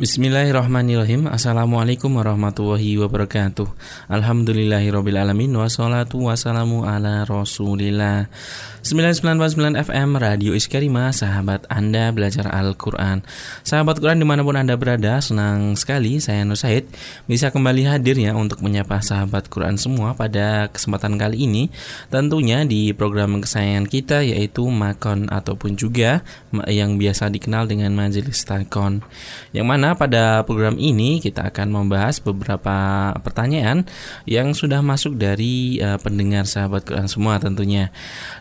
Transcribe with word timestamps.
Bismillahirrahmanirrahim. 0.00 1.28
Assalamualaikum 1.28 2.08
warahmatullahi 2.16 2.96
wabarakatuh. 2.96 3.68
Alhamdulillahirrabbilalamin 4.08 5.52
Wassalatu 5.52 6.24
wassalamu 6.24 6.88
ala 6.88 7.28
rasulillah 7.28 8.32
99.9 8.80 9.76
FM 9.76 10.16
Radio 10.16 10.56
Iskarima 10.56 11.12
Sahabat 11.12 11.68
Anda 11.68 12.08
belajar 12.16 12.48
Al-Quran. 12.48 13.20
Sahabat 13.60 14.00
Quran 14.00 14.24
di 14.24 14.24
mana 14.24 14.40
pun 14.40 14.56
Anda 14.56 14.80
berada 14.80 15.20
Senang 15.20 15.76
sekali 15.76 16.16
saya 16.16 16.48
Nur 16.48 16.56
Said 16.56 16.88
Bisa 17.28 17.52
kembali 17.52 17.84
hadir 17.84 18.16
ya 18.16 18.32
Untuk 18.32 18.64
menyapa 18.64 19.04
sahabat 19.04 19.52
Quran 19.52 19.76
semua 19.76 20.16
Pada 20.16 20.72
kesempatan 20.72 21.20
kali 21.20 21.44
ini. 21.44 21.68
Tentunya 22.08 22.64
di 22.64 22.96
program 22.96 23.44
kesayangan 23.44 23.84
kita 23.84 24.24
Yaitu 24.24 24.64
Makon 24.72 25.28
Ataupun 25.28 25.76
juga 25.76 26.24
Yang 26.64 26.96
biasa 26.96 27.28
dikenal 27.28 27.68
dengan 27.68 27.92
Majelis 27.92 28.40
Takon. 28.48 29.04
Yang 29.52 29.66
mana 29.68 29.92
pada 29.92 30.40
program 30.48 30.80
ini 30.80 31.20
kita 31.20 31.52
akan 31.52 31.68
membahas 31.68 32.16
beberapa 32.24 33.12
pertanyaan 33.20 33.84
yang 34.24 34.56
sudah 34.56 34.80
masuk 34.80 35.20
dari 35.20 35.76
uh, 35.84 36.00
pendengar 36.00 36.48
sahabat 36.48 36.88
Quran 36.88 37.06
semua 37.06 37.36
tentunya. 37.36 37.92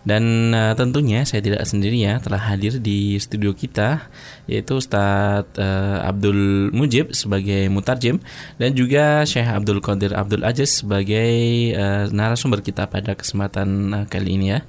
Dan 0.08 0.29
uh, 0.52 0.74
tentunya 0.78 1.26
saya 1.26 1.40
tidak 1.40 1.66
sendiri 1.68 2.00
ya, 2.00 2.18
telah 2.24 2.40
hadir 2.40 2.78
di 2.82 3.18
studio 3.20 3.52
kita 3.52 4.10
yaitu 4.50 4.80
Ustadz 4.80 5.58
uh, 5.60 6.04
Abdul 6.04 6.72
Mujib 6.74 7.12
sebagai 7.14 7.68
mutarjem 7.68 8.18
dan 8.58 8.72
juga 8.74 9.24
Syekh 9.24 9.50
Abdul 9.50 9.80
Qadir 9.80 10.14
Abdul 10.14 10.46
Aziz 10.46 10.82
sebagai 10.86 11.32
uh, 11.76 12.10
narasumber 12.10 12.64
kita 12.66 12.90
pada 12.90 13.14
kesempatan 13.14 13.70
uh, 13.94 14.06
kali 14.10 14.38
ini 14.40 14.48
ya. 14.58 14.62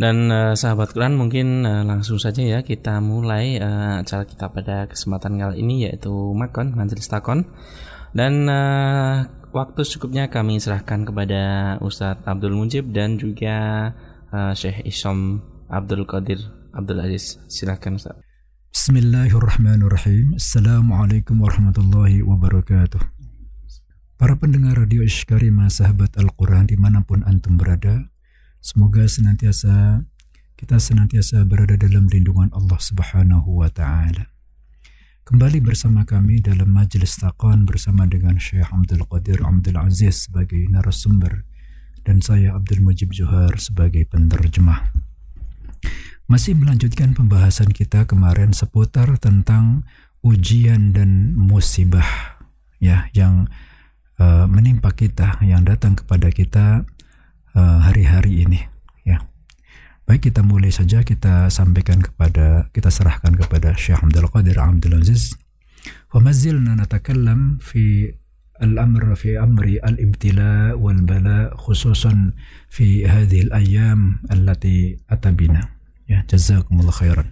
Dan 0.00 0.32
uh, 0.32 0.56
sahabat 0.56 0.96
Quran 0.96 1.12
mungkin 1.12 1.68
uh, 1.68 1.84
langsung 1.84 2.16
saja 2.16 2.40
ya 2.40 2.64
kita 2.64 3.04
mulai 3.04 3.60
uh, 3.60 4.00
acara 4.00 4.24
kita 4.24 4.48
pada 4.48 4.88
kesempatan 4.88 5.36
kali 5.36 5.60
ini 5.60 5.84
yaitu 5.84 6.12
Makon 6.32 6.72
Majelis 6.72 7.04
Takon. 7.04 7.44
Dan 8.16 8.48
uh, 8.48 9.28
waktu 9.52 9.84
secukupnya 9.84 10.32
kami 10.32 10.56
serahkan 10.56 11.04
kepada 11.04 11.76
Ustadz 11.84 12.24
Abdul 12.24 12.56
Mujib 12.56 12.90
dan 12.96 13.20
juga 13.20 13.90
uh, 14.32 14.54
Syekh 14.54 14.86
Isom 14.86 15.42
Abdul 15.70 16.06
Qadir 16.06 16.40
Abdul 16.74 17.02
Aziz. 17.02 17.38
Silakan 17.50 17.98
Ustaz. 17.98 18.18
Bismillahirrahmanirrahim. 18.70 20.38
Assalamualaikum 20.38 21.42
warahmatullahi 21.42 22.22
wabarakatuh. 22.22 23.02
Para 24.14 24.36
pendengar 24.38 24.78
radio 24.78 25.02
Ishkarima 25.02 25.66
sahabat 25.66 26.14
Al-Quran 26.14 26.70
di 26.70 26.76
mana 26.78 27.02
pun 27.02 27.26
antum 27.26 27.56
berada, 27.58 28.10
Semoga 28.60 29.08
senantiasa 29.08 30.04
kita 30.60 30.76
senantiasa 30.76 31.48
berada 31.48 31.80
dalam 31.80 32.04
lindungan 32.12 32.52
Allah 32.52 32.76
Subhanahu 32.76 33.64
wa 33.64 33.72
taala. 33.72 34.28
Kembali 35.24 35.64
bersama 35.64 36.04
kami 36.04 36.44
dalam 36.44 36.68
majelis 36.68 37.16
taqwan 37.16 37.64
bersama 37.64 38.04
dengan 38.04 38.36
Syekh 38.36 38.68
Abdul 38.68 39.08
Qadir 39.08 39.40
Abdul 39.40 39.80
Aziz 39.80 40.28
sebagai 40.28 40.60
narasumber 40.68 41.48
dan 42.06 42.24
saya 42.24 42.56
Abdul 42.56 42.84
Mujib 42.84 43.12
Johar 43.12 43.56
sebagai 43.60 44.06
penerjemah. 44.08 44.92
Masih 46.30 46.54
melanjutkan 46.54 47.12
pembahasan 47.12 47.74
kita 47.74 48.06
kemarin 48.06 48.54
seputar 48.54 49.18
tentang 49.18 49.82
ujian 50.22 50.94
dan 50.94 51.34
musibah 51.34 52.38
ya 52.78 53.10
yang 53.16 53.50
uh, 54.20 54.46
menimpa 54.46 54.94
kita 54.94 55.42
yang 55.42 55.66
datang 55.66 55.98
kepada 55.98 56.30
kita 56.30 56.86
Eh, 57.50 57.78
hari-hari 57.82 58.38
uh, 58.38 58.42
ini 58.46 58.60
ya. 59.02 59.26
Baik 60.06 60.30
kita 60.30 60.46
mulai 60.46 60.70
saja 60.70 61.02
kita 61.02 61.50
sampaikan 61.50 61.98
kepada 61.98 62.70
kita 62.70 62.94
serahkan 62.94 63.34
kepada 63.34 63.74
Syekh 63.74 63.98
Abdul 64.06 64.30
Qadir 64.30 64.54
Abdul 64.62 65.02
Aziz. 65.02 65.34
Wa 66.14 66.22
mazilna 66.22 66.78
natakallam 66.78 67.58
fi 67.58 68.14
الأمر 68.62 69.14
في 69.14 69.42
أمر 69.42 69.64
الابتلاء 69.64 70.78
والبلاء 70.78 71.56
خصوصا 71.56 72.32
في 72.70 73.08
هذه 73.08 73.40
الأيام 73.42 74.18
التي 74.32 74.98
أتى 75.10 75.30
بنا. 75.30 75.68
يا 76.08 76.26
جزاكم 76.30 76.80
الله 76.80 76.90
خيرا. 76.90 77.24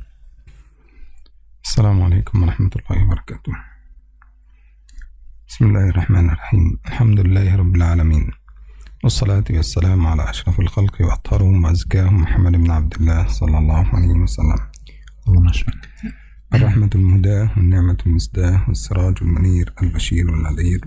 السلام 1.65 2.03
عليكم 2.03 2.43
ورحمة 2.43 2.71
الله 2.77 3.05
وبركاته. 3.05 3.53
بسم 5.49 5.67
الله 5.67 5.89
الرحمن 5.89 6.27
الرحيم. 6.27 6.79
الحمد 6.87 7.21
لله 7.21 7.57
رب 7.57 7.77
العالمين. 7.77 8.31
والصلاة 9.05 9.45
والسلام 9.51 10.07
على 10.07 10.31
أشرف 10.31 10.61
الخلق 10.61 11.03
وأطهرهم 11.03 11.65
وأزكاهم 11.65 12.21
محمد 12.21 12.53
بن 12.53 12.71
عبد 12.71 12.95
الله 12.95 13.29
صلى 13.29 13.59
الله 13.59 13.87
عليه 13.95 14.09
وسلم. 14.09 14.59
اللهم 15.29 15.49
الرحمة 16.55 16.91
المهداة 16.95 17.51
والنعمة 17.57 17.97
المسداة 18.07 18.65
والسراج 18.69 19.15
المنير 19.23 19.73
البشير 19.83 20.29
النذير 20.35 20.81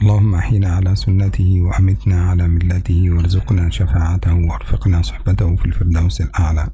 اللهم 0.00 0.34
أحينا 0.34 0.74
على 0.76 0.96
سنته 0.96 1.60
وأمتنا 1.62 2.30
على 2.30 2.48
ملته 2.48 3.10
وارزقنا 3.10 3.70
شفاعته 3.70 4.34
وأرفقنا 4.34 5.02
صحبته 5.02 5.56
في 5.56 5.66
الفردوس 5.66 6.20
الأعلى. 6.20 6.70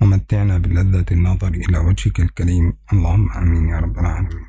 ومتعنا 0.00 0.58
بلذة 0.58 1.06
النظر 1.12 1.48
إلى 1.48 1.78
وجهك 1.78 2.20
الكريم. 2.20 2.72
اللهم 2.92 3.32
آمين 3.32 3.68
يا 3.68 3.78
رب 3.78 3.98
العالمين. 3.98 4.46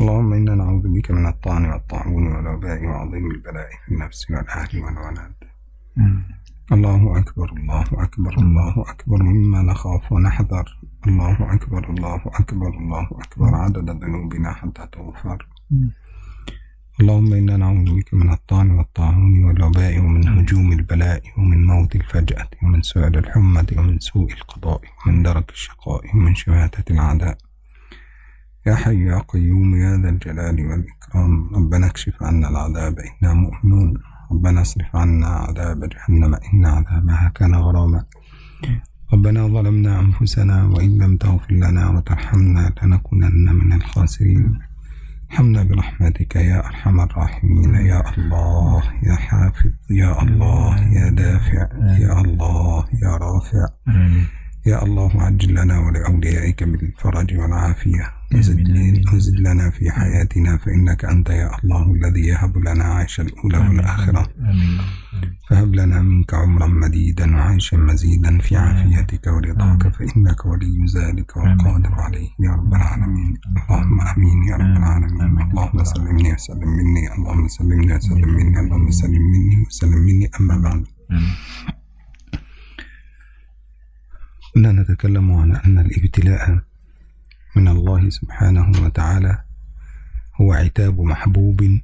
اللهم 0.00 0.32
إنا 0.32 0.54
نعوذ 0.54 0.88
بك 0.94 1.10
من 1.10 1.26
الطعن 1.26 1.64
والطاعون 1.64 2.26
والوباء 2.26 2.84
وعظيم 2.84 3.30
البلاء 3.30 3.68
في 3.86 3.94
النفس 3.94 4.30
والأهل 4.30 4.80
والولد. 4.82 5.34
الله 6.72 7.18
أكبر 7.18 7.52
الله 7.52 7.84
أكبر 7.92 8.38
الله 8.38 8.74
أكبر 8.92 9.22
مما 9.22 9.62
نخاف 9.62 10.12
ونحذر. 10.12 10.78
الله 11.06 11.54
أكبر 11.54 11.90
الله 11.90 12.20
أكبر 12.26 12.68
الله 12.68 13.08
أكبر. 13.24 13.54
عدد 13.54 13.90
ذنوبنا 14.04 14.52
حتى 14.52 14.86
تغفر 14.92 15.46
اللهم 17.00 17.32
إنا 17.32 17.56
نعوذ 17.56 17.88
بك 17.98 18.14
من 18.14 18.32
الطعن 18.32 18.70
والطاعون 18.70 19.44
والوباء 19.44 19.98
ومن 19.98 20.28
هجوم 20.28 20.72
البلاء 20.72 21.22
ومن 21.38 21.66
موت 21.66 21.96
الفجأة 21.96 22.50
ومن 22.62 22.82
سؤال 22.82 23.18
الحمة 23.18 23.66
ومن 23.78 23.98
سوء 23.98 24.32
القضاء 24.32 24.80
ومن 25.06 25.22
درك 25.22 25.50
الشقاء 25.50 26.02
ومن 26.14 26.34
شماتة 26.34 26.92
العداء 26.92 27.38
يا 28.66 28.74
حي 28.74 29.04
يا 29.04 29.18
قيوم 29.18 29.74
يا 29.76 29.96
ذا 30.02 30.08
الجلال 30.08 30.66
والإكرام. 30.66 31.32
ربنا 31.56 31.86
اكشف 31.86 32.22
عنا 32.22 32.48
العذاب 32.48 32.98
إنا 32.98 33.34
مؤمنون. 33.34 33.90
ربنا 34.32 34.62
اصرف 34.62 34.96
عنا 34.96 35.26
عذاب 35.26 35.88
جهنم 35.88 36.34
إن 36.34 36.66
عذابها 36.66 37.32
كان 37.34 37.54
غراما. 37.54 38.04
ربنا 39.24 39.46
ظلمنا 39.46 40.00
أنفسنا 40.00 40.64
وإن 40.64 40.98
لم 40.98 41.16
تغفر 41.16 41.52
لنا 41.52 41.88
وترحمنا 41.88 42.72
لنكونن 42.82 43.54
من 43.54 43.72
الخاسرين. 43.72 44.58
ارحمنا 45.30 45.62
برحمتك 45.62 46.36
يا 46.36 46.66
أرحم 46.66 47.00
الراحمين 47.00 47.74
يا 47.74 48.02
الله 48.18 48.82
يا 49.02 49.16
حافظ 49.16 49.70
يا 49.90 50.22
الله 50.22 50.92
يا 50.92 51.10
دافع 51.10 51.68
يا 51.98 52.20
الله 52.20 52.84
يا 53.02 53.16
رافع. 53.16 53.68
يا 54.66 54.84
الله 54.84 55.22
عجل 55.22 55.54
لنا 55.54 55.78
ولأوليائك 55.78 56.64
بالفرج 56.64 57.36
والعافية. 57.36 58.12
وزد 59.14 59.40
لنا 59.40 59.70
في 59.70 59.90
حياتنا 59.90 60.56
فإنك 60.56 61.04
أنت 61.04 61.28
يا 61.30 61.50
الله 61.64 61.92
الذي 61.92 62.20
يهب 62.20 62.58
لنا 62.58 62.84
عيش 62.84 63.20
الأولى 63.20 63.58
والآخرة. 63.58 64.28
فهب 65.50 65.74
لنا 65.74 66.02
منك 66.02 66.34
عمرا 66.34 66.66
مديدا 66.66 67.36
وعيشا 67.36 67.76
مزيدا 67.76 68.38
في 68.38 68.56
عافيتك 68.56 69.26
ورضاك 69.26 69.88
فإنك 69.88 70.46
ولي 70.46 70.86
ذلك 70.96 71.36
والقادر 71.36 71.94
عليه. 71.94 72.28
يا 72.40 72.50
رب 72.50 72.74
العالمين. 72.74 73.34
اللهم 73.46 74.00
آمين 74.00 74.44
يا 74.44 74.56
رب 74.56 74.76
العالمين. 74.76 75.50
اللهم 75.50 75.84
سلمني 75.84 76.32
وسلم 76.32 76.68
مني. 76.68 77.14
اللهم 77.18 77.48
سلمني 77.48 77.94
وسلم 77.94 78.28
مني. 78.28 78.60
اللهم 78.60 78.90
سلم 78.90 79.22
مني 79.32 79.66
وسلم 79.66 79.98
مني. 79.98 80.30
أما 80.40 80.56
بعد. 80.58 80.84
كنا 84.54 84.72
نتكلم 84.72 85.32
عن 85.32 85.56
أن 85.56 85.78
الابتلاء 85.78 86.62
من 87.56 87.68
الله 87.68 88.10
سبحانه 88.10 88.84
وتعالى 88.84 89.44
هو 90.40 90.52
عتاب 90.52 91.00
محبوب 91.00 91.80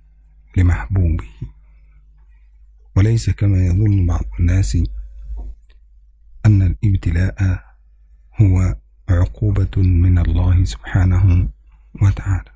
لمحبوبه. 0.57 1.29
وليس 2.97 3.31
كما 3.31 3.67
يظن 3.67 4.07
بعض 4.07 4.25
الناس 4.41 4.79
أن 6.47 6.63
الابتلاء 6.63 7.65
هو 8.41 8.77
عقوبة 9.09 9.83
من 9.83 10.19
الله 10.19 10.65
سبحانه 10.65 11.49
وتعالى. 12.03 12.51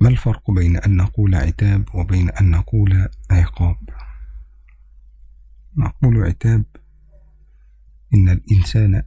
ما 0.00 0.08
الفرق 0.08 0.50
بين 0.50 0.76
أن 0.76 0.96
نقول 0.96 1.34
عتاب 1.34 1.94
وبين 1.94 2.30
أن 2.30 2.50
نقول 2.50 3.08
عقاب؟ 3.30 3.76
نقول 5.76 6.24
عتاب 6.24 6.64
إن 8.14 8.28
الإنسان 8.28 9.02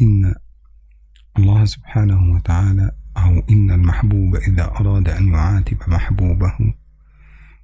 إن 0.00 0.34
الله 1.38 1.64
سبحانه 1.64 2.34
وتعالى 2.34 2.92
أو 3.16 3.38
إن 3.50 3.70
المحبوب 3.70 4.36
إذا 4.36 4.64
أراد 4.64 5.08
أن 5.08 5.28
يعاتب 5.28 5.78
محبوبه 5.88 6.74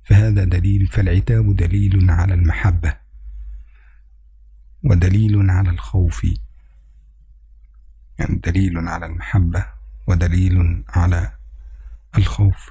فهذا 0.05 0.45
دليل 0.45 0.87
فالعتاب 0.87 1.57
دليل 1.57 2.11
على 2.11 2.35
المحبة 2.35 2.97
ودليل 4.85 5.51
على 5.51 5.71
الخوف. 5.71 6.25
يعني 8.19 8.41
دليل 8.45 8.89
على 8.89 9.07
المحبة 9.07 9.67
ودليل 10.07 10.85
على 10.89 11.33
الخوف. 12.19 12.71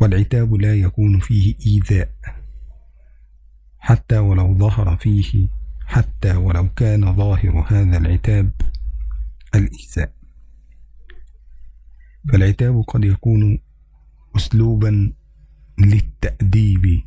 والعتاب 0.00 0.54
لا 0.54 0.74
يكون 0.74 1.20
فيه 1.20 1.54
إيذاء. 1.66 2.10
حتى 3.86 4.18
ولو 4.18 4.54
ظهر 4.58 4.96
فيه 4.96 5.48
حتى 5.86 6.36
ولو 6.36 6.68
كان 6.68 7.16
ظاهر 7.16 7.64
هذا 7.68 7.96
العتاب 7.96 8.50
الإيذاء 9.54 10.12
فالعتاب 12.32 12.84
قد 12.88 13.04
يكون 13.04 13.58
أسلوبا 14.36 15.12
للتأديب 15.78 17.02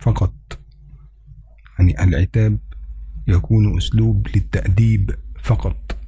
فقط. 0.00 0.60
يعني 1.78 2.04
العتاب 2.04 2.58
يكون 3.28 3.76
أسلوب 3.76 4.28
للتأديب 4.34 5.14
فقط. 5.40 5.98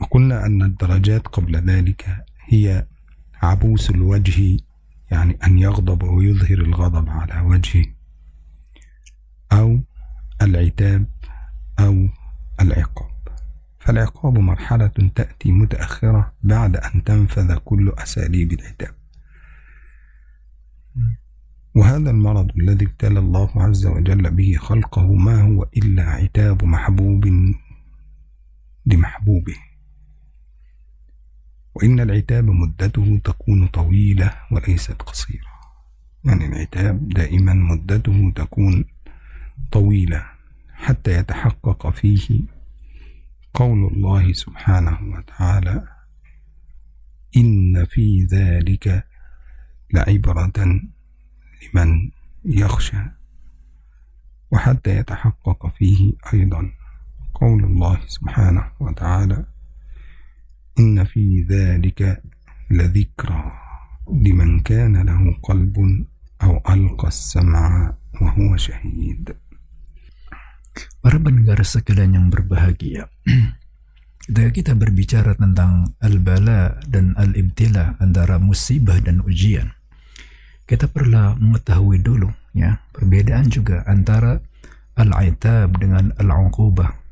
وقلنا 0.00 0.46
أن 0.46 0.62
الدرجات 0.62 1.26
قبل 1.26 1.56
ذلك 1.56 2.24
هي 2.48 2.86
عبوس 3.42 3.90
الوجه 3.90 4.58
يعني 5.10 5.38
أن 5.46 5.58
يغضب 5.58 6.02
ويظهر 6.02 6.58
الغضب 6.58 7.08
على 7.08 7.40
وجهه. 7.40 7.93
أو 9.52 9.80
العتاب 10.42 11.06
أو 11.78 12.08
العقاب. 12.60 13.14
فالعقاب 13.78 14.38
مرحلة 14.38 15.10
تأتي 15.14 15.52
متأخرة 15.52 16.32
بعد 16.42 16.76
أن 16.76 17.04
تنفذ 17.04 17.56
كل 17.56 17.92
أساليب 17.98 18.52
العتاب. 18.52 18.94
وهذا 21.74 22.10
المرض 22.10 22.50
الذي 22.58 22.86
ابتلى 22.86 23.18
الله 23.18 23.50
عز 23.56 23.86
وجل 23.86 24.30
به 24.30 24.54
خلقه 24.58 25.14
ما 25.14 25.42
هو 25.42 25.62
إلا 25.62 26.02
عتاب 26.02 26.64
محبوب 26.64 27.26
لمحبوبه. 28.86 29.56
وإن 31.74 32.00
العتاب 32.00 32.44
مدته 32.44 33.20
تكون 33.24 33.66
طويلة 33.66 34.34
وليست 34.50 35.02
قصيرة. 35.02 35.54
يعني 36.24 36.46
العتاب 36.46 37.08
دائما 37.08 37.54
مدته 37.54 38.32
تكون 38.36 38.84
طويلة 39.72 40.24
حتى 40.74 41.18
يتحقق 41.18 41.90
فيه 41.90 42.40
قول 43.54 43.92
الله 43.92 44.32
سبحانه 44.32 44.98
وتعالى 45.02 45.88
إن 47.36 47.84
في 47.84 48.24
ذلك 48.24 49.06
لعبرة 49.92 50.80
لمن 51.74 52.10
يخشى. 52.44 53.02
وحتى 54.50 54.96
يتحقق 54.96 55.74
فيه 55.78 56.12
أيضا 56.34 56.72
قول 57.34 57.64
الله 57.64 58.00
سبحانه 58.06 58.70
وتعالى 58.80 59.46
إن 60.78 61.04
في 61.04 61.42
ذلك 61.42 62.22
لذكرى 62.70 63.52
لمن 64.12 64.60
كان 64.60 64.96
له 64.96 65.34
قلب 65.42 66.06
أو 66.42 66.62
ألقى 66.68 67.08
السمع 67.08 67.94
وهو 68.20 68.56
شهيد. 68.56 69.36
Para 71.04 71.20
pendengar 71.20 71.60
sekalian 71.62 72.16
yang 72.16 72.26
berbahagia, 72.32 73.12
ketika 74.24 74.50
kita 74.50 74.72
berbicara 74.74 75.36
tentang 75.36 75.94
al-bala 76.00 76.80
dan 76.88 77.12
al-ibtila 77.14 78.00
antara 78.00 78.40
musibah 78.40 78.98
dan 78.98 79.20
ujian, 79.22 79.74
kita 80.64 80.88
perlu 80.88 81.36
mengetahui 81.36 82.00
dulu 82.00 82.32
ya 82.56 82.80
perbedaan 82.96 83.52
juga 83.52 83.84
antara 83.84 84.40
al-aitab 84.96 85.76
dengan 85.76 86.14
al-uqubah. 86.16 87.04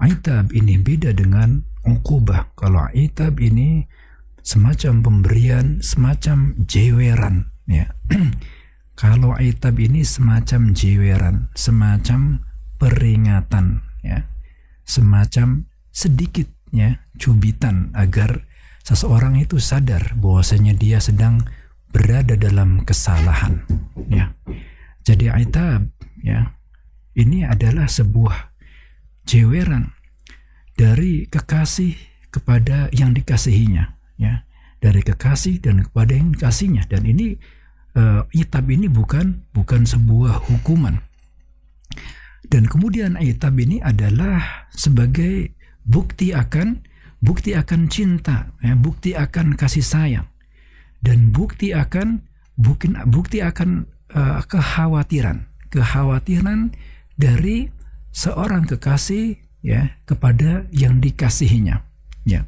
Aitab 0.00 0.50
ini 0.56 0.80
beda 0.80 1.14
dengan 1.14 1.62
uqubah. 1.84 2.56
Kalau 2.58 2.90
aitab 2.90 3.38
ini 3.38 3.86
semacam 4.42 5.02
pemberian, 5.02 5.78
semacam 5.84 6.58
jeweran 6.66 7.50
ya. 7.70 7.92
Kalau 9.02 9.34
aitab 9.34 9.78
ini 9.82 10.04
semacam 10.06 10.74
jeweran, 10.74 11.50
semacam 11.54 12.44
peringatan 12.82 13.86
ya. 14.02 14.26
Semacam 14.82 15.70
sedikit 15.94 16.50
ya 16.74 16.98
cubitan 17.14 17.94
agar 17.94 18.42
seseorang 18.82 19.38
itu 19.38 19.62
sadar 19.62 20.18
bahwasanya 20.18 20.74
dia 20.74 20.98
sedang 20.98 21.46
berada 21.94 22.34
dalam 22.34 22.82
kesalahan 22.82 23.62
ya. 24.10 24.34
Jadi 25.06 25.30
aitab 25.30 25.86
ya 26.26 26.50
ini 27.14 27.46
adalah 27.46 27.86
sebuah 27.86 28.50
jeweran 29.30 29.94
dari 30.74 31.30
kekasih 31.30 31.94
kepada 32.34 32.90
yang 32.90 33.14
dikasihinya 33.14 33.94
ya. 34.18 34.42
Dari 34.82 34.98
kekasih 35.06 35.62
dan 35.62 35.86
kepada 35.86 36.18
yang 36.18 36.34
dikasihnya 36.34 36.90
dan 36.90 37.06
ini 37.06 37.38
uh, 37.94 38.26
itab 38.34 38.66
ini 38.66 38.90
bukan 38.90 39.46
bukan 39.54 39.86
sebuah 39.86 40.50
hukuman 40.50 40.98
dan 42.50 42.66
kemudian 42.66 43.14
itab 43.20 43.54
ini 43.54 43.78
adalah 43.78 44.66
sebagai 44.74 45.54
bukti 45.86 46.34
akan 46.34 46.82
bukti 47.22 47.54
akan 47.54 47.86
cinta 47.86 48.50
ya, 48.58 48.74
bukti 48.74 49.14
akan 49.14 49.54
kasih 49.54 49.84
sayang. 49.86 50.26
Dan 51.02 51.34
bukti 51.34 51.74
akan 51.74 52.22
bukti, 52.58 52.90
bukti 53.10 53.38
akan 53.42 53.86
uh, 54.14 54.42
kekhawatiran. 54.46 55.50
Kekhawatiran 55.70 56.74
dari 57.16 57.70
seorang 58.12 58.68
kekasih 58.68 59.40
ya 59.64 59.96
kepada 60.04 60.66
yang 60.74 60.98
dikasihinya 60.98 61.80
ya. 62.26 62.44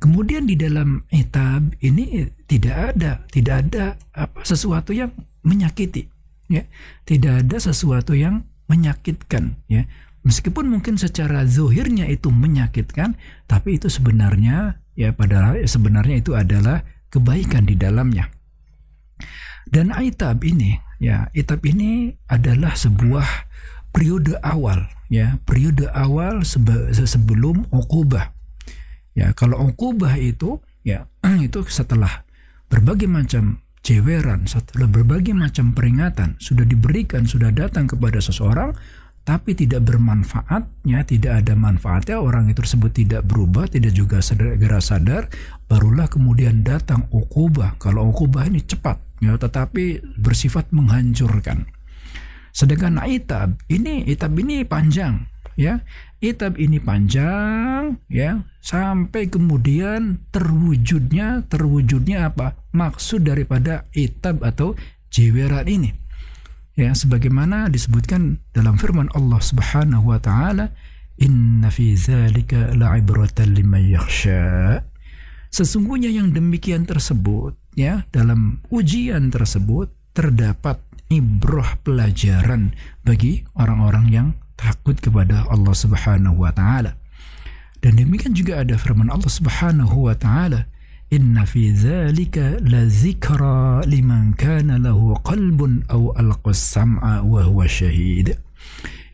Kemudian 0.00 0.44
di 0.44 0.56
dalam 0.58 1.00
itab 1.12 1.74
ini 1.80 2.28
tidak 2.44 2.94
ada 2.94 3.24
tidak 3.30 3.54
ada 3.68 3.84
apa 4.16 4.42
sesuatu 4.42 4.90
yang 4.96 5.12
menyakiti 5.44 6.08
ya. 6.48 6.64
Tidak 7.04 7.46
ada 7.46 7.56
sesuatu 7.60 8.16
yang 8.16 8.42
menyakitkan 8.70 9.60
ya 9.68 9.84
meskipun 10.24 10.72
mungkin 10.72 10.96
secara 10.96 11.44
zohirnya 11.44 12.08
itu 12.08 12.32
menyakitkan 12.32 13.16
tapi 13.44 13.76
itu 13.76 13.92
sebenarnya 13.92 14.80
ya 14.94 15.12
padahal 15.12 15.60
sebenarnya 15.66 16.22
itu 16.22 16.32
adalah 16.32 16.82
kebaikan 17.14 17.62
di 17.62 17.78
dalamnya. 17.78 18.26
Dan 19.70 19.94
itab 19.94 20.42
ini, 20.42 20.74
ya, 20.98 21.30
itab 21.30 21.62
ini 21.62 22.10
adalah 22.26 22.74
sebuah 22.74 23.26
periode 23.94 24.34
awal, 24.42 24.90
ya, 25.06 25.38
periode 25.46 25.86
awal 25.94 26.42
sebe 26.42 26.90
sebelum 26.90 27.70
ukubah. 27.70 28.34
Ya, 29.14 29.30
kalau 29.38 29.70
ukubah 29.70 30.18
itu, 30.18 30.58
ya, 30.82 31.06
itu 31.46 31.62
setelah 31.70 32.26
berbagai 32.66 33.06
macam 33.06 33.62
ceweran, 33.84 34.48
setelah 34.48 34.88
berbagai 34.88 35.36
macam 35.36 35.76
peringatan 35.76 36.40
sudah 36.40 36.64
diberikan, 36.64 37.28
sudah 37.28 37.52
datang 37.52 37.84
kepada 37.84 38.18
seseorang, 38.18 38.72
tapi 39.24 39.56
tidak 39.56 39.88
bermanfaat, 39.88 40.84
ya 40.84 41.00
tidak 41.04 41.44
ada 41.44 41.56
manfaatnya 41.56 42.20
orang 42.20 42.48
itu 42.48 42.60
tersebut 42.60 42.92
tidak 42.92 43.22
berubah, 43.28 43.68
tidak 43.68 43.92
juga 43.92 44.24
segera 44.24 44.80
sadar, 44.80 45.28
barulah 45.68 46.08
kemudian 46.08 46.64
datang 46.64 47.08
ukubah. 47.12 47.76
Kalau 47.80 48.08
ukubah 48.12 48.48
ini 48.48 48.64
cepat, 48.64 49.00
ya 49.20 49.36
tetapi 49.36 50.16
bersifat 50.20 50.72
menghancurkan. 50.72 51.68
Sedangkan 52.52 53.00
itab 53.08 53.60
ini 53.68 54.04
itab 54.08 54.32
ini 54.36 54.64
panjang, 54.68 55.24
ya 55.56 55.80
itab 56.24 56.56
ini 56.56 56.80
panjang, 56.80 58.00
ya. 58.08 58.40
Sampai 58.64 59.28
kemudian 59.28 60.24
terwujudnya 60.32 61.44
terwujudnya 61.52 62.32
apa? 62.32 62.56
Maksud 62.72 63.28
daripada 63.28 63.84
itab 63.92 64.40
atau 64.40 64.72
jeweran 65.12 65.68
ini. 65.68 65.90
Ya 66.74 66.90
sebagaimana 66.90 67.70
disebutkan 67.70 68.42
dalam 68.50 68.74
firman 68.80 69.06
Allah 69.14 69.38
Subhanahu 69.38 70.10
wa 70.10 70.18
taala 70.18 70.74
inna 71.22 71.70
fi 71.70 71.94
dzalika 71.94 72.74
la'ibratan 72.74 73.54
liman 73.54 73.84
yakhsha. 73.94 74.82
Sesungguhnya 75.54 76.10
yang 76.10 76.34
demikian 76.34 76.82
tersebut 76.82 77.54
ya 77.78 78.02
dalam 78.10 78.58
ujian 78.74 79.30
tersebut 79.30 79.94
terdapat 80.10 80.82
ibrah 81.14 81.78
pelajaran 81.86 82.74
bagi 83.06 83.46
orang-orang 83.54 84.06
yang 84.10 84.28
takut 84.54 84.98
kepada 84.98 85.46
Allah 85.50 85.74
Subhanahu 85.74 86.42
wa 86.42 86.52
taala. 86.54 86.98
Dan 87.78 88.00
demikian 88.00 88.32
juga 88.32 88.64
ada 88.64 88.80
firman 88.80 89.12
Allah 89.12 89.28
Subhanahu 89.28 90.08
wa 90.08 90.16
taala 90.16 90.72
Inna 91.14 91.46
fi 91.46 91.70
dzalika 91.70 92.58
la 92.66 92.90
zikra 92.90 93.86
liman 93.86 94.34
kana 94.34 94.82
lahu 94.82 95.14
qalbun 95.22 95.86
aw 95.86 96.10
alqa 96.18 96.50
sam'a 96.50 97.22
wa 97.22 97.38
huwa 97.46 97.70
syahid. 97.70 98.34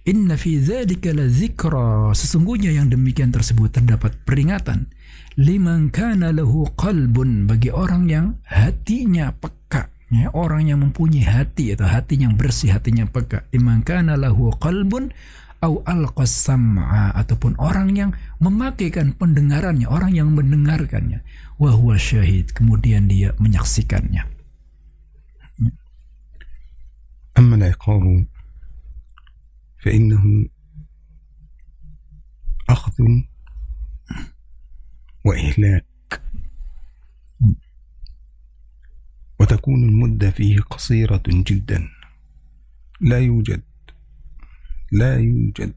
Inna 0.08 0.40
fi 0.40 0.56
dzalika 0.64 1.12
la 1.12 1.28
zikra. 1.28 2.08
Sesungguhnya 2.16 2.72
yang 2.72 2.88
demikian 2.88 3.28
tersebut 3.28 3.76
terdapat 3.76 4.16
peringatan. 4.24 4.88
Liman 5.36 5.92
kana 5.92 6.32
lahu 6.32 6.64
qalbun. 6.72 7.44
Bagi 7.44 7.68
orang 7.68 8.08
yang 8.08 8.26
hatinya 8.48 9.36
peka 9.36 9.59
Ya, 10.10 10.26
orang 10.34 10.66
yang 10.66 10.82
mempunyai 10.82 11.22
hati 11.22 11.70
atau 11.70 11.86
hati 11.86 12.18
yang 12.18 12.34
bersih, 12.34 12.74
hatinya 12.74 13.06
peka. 13.06 13.46
Imankana 13.54 14.18
lahu 14.18 14.50
qalbun 14.58 15.14
au 15.62 15.86
alqas 15.86 16.50
ataupun 16.50 17.54
orang 17.62 17.94
yang 17.94 18.10
memakaikan 18.42 19.14
pendengarannya, 19.14 19.86
orang 19.86 20.10
yang 20.10 20.34
mendengarkannya. 20.34 21.22
Wa 21.62 21.78
huwa 21.78 21.94
syahid, 21.94 22.50
kemudian 22.50 23.06
dia 23.06 23.38
menyaksikannya. 23.38 24.26
Amma 27.38 27.54
al-iqabu 27.62 28.26
fa 29.78 29.88
innahu 29.94 30.50
akhdhu 32.66 33.06
wa 35.22 35.34
ihlal 35.38 35.86
وتكون 39.70 39.88
المدة 39.88 40.30
فيه 40.30 40.60
قصيرة 40.60 41.22
جدا. 41.28 41.88
لا 43.00 43.18
يوجد 43.18 43.62
لا 44.92 45.16
يوجد 45.16 45.74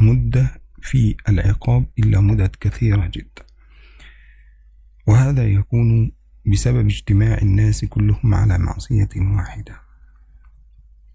مدة 0.00 0.60
في 0.82 1.16
العقاب 1.28 1.86
إلا 1.98 2.20
مدد 2.20 2.56
كثيرة 2.60 3.06
جدا. 3.06 3.44
وهذا 5.06 5.46
يكون 5.46 6.12
بسبب 6.46 6.86
اجتماع 6.86 7.38
الناس 7.42 7.84
كلهم 7.84 8.34
على 8.34 8.58
معصية 8.58 9.08
واحدة. 9.16 9.80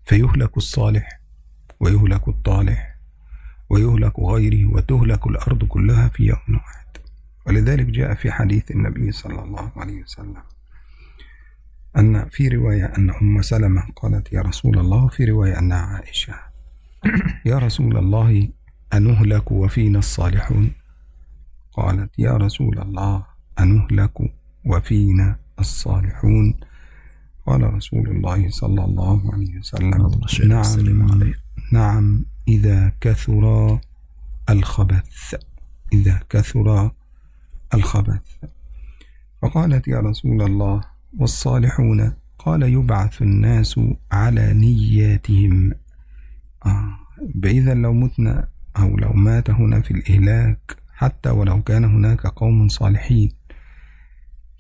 فيهلك 0.05 0.57
الصالح 0.57 1.19
ويهلك 1.79 2.27
الطالح 2.27 2.99
ويهلك 3.69 4.19
غيره 4.19 4.65
وتهلك 4.73 5.27
الأرض 5.27 5.63
كلها 5.63 6.09
في 6.09 6.23
يوم 6.23 6.55
واحد. 6.55 6.87
ولذلك 7.47 7.85
جاء 7.85 8.13
في 8.13 8.31
حديث 8.31 8.71
النبي 8.71 9.11
صلى 9.11 9.43
الله 9.43 9.71
عليه 9.75 10.01
وسلم 10.03 10.52
أن 11.97 12.29
في 12.29 12.47
رواية 12.47 12.85
أن 12.97 13.09
أم 13.09 13.41
سلمة 13.41 13.83
قالت 13.95 14.33
يا 14.33 14.41
رسول 14.41 14.79
الله. 14.79 15.07
في 15.07 15.25
رواية 15.25 15.59
أن 15.59 15.71
عائشة 15.71 16.33
يا 17.45 17.57
رسول 17.57 17.97
الله 17.97 18.49
أنهلك 18.93 19.51
وفينا 19.51 19.99
الصالحون؟ 19.99 20.71
قالت 21.73 22.19
يا 22.19 22.37
رسول 22.37 22.79
الله 22.79 23.25
أنهلك 23.59 24.11
وفينا 24.65 25.35
الصالحون؟ 25.59 26.53
قال 27.45 27.73
رسول 27.73 28.09
الله 28.09 28.49
صلى 28.49 28.85
الله 28.85 29.33
عليه 29.33 29.59
وسلم 29.59 30.09
نعم 30.47 31.33
نعم 31.71 32.25
إذا 32.47 32.91
كثر 33.01 33.79
الخبث 34.49 35.35
إذا 35.93 36.19
كثر 36.29 36.91
الخبث. 37.73 38.21
فقالت 39.41 39.87
يا 39.87 39.99
رسول 39.99 40.41
الله 40.41 40.92
والصالحون. 41.19 42.13
قال 42.39 42.63
يبعث 42.63 43.21
الناس 43.21 43.79
على 44.11 44.53
نياتهم. 44.53 45.71
آه 46.65 46.99
فإذا 47.43 47.73
لو 47.73 47.93
متنا 47.93 48.47
أو 48.77 48.97
لو 48.97 49.13
مات 49.13 49.49
هنا 49.49 49.81
في 49.81 49.91
الإهلاك 49.91 50.77
حتى 50.93 51.29
ولو 51.29 51.61
كان 51.61 51.85
هناك 51.85 52.27
قوم 52.27 52.67
صالحين 52.67 53.31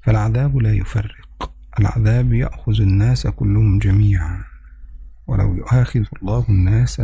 فالعذاب 0.03 0.57
لا 0.57 0.73
يفرق. 0.73 1.53
العذاب 1.79 2.33
يأخذ 2.33 2.81
الناس 2.81 3.27
كلهم 3.27 3.79
جميعا. 3.79 4.43
ولو 5.27 5.55
يؤاخذ 5.55 6.03
الله 6.21 6.45
الناس 6.49 7.01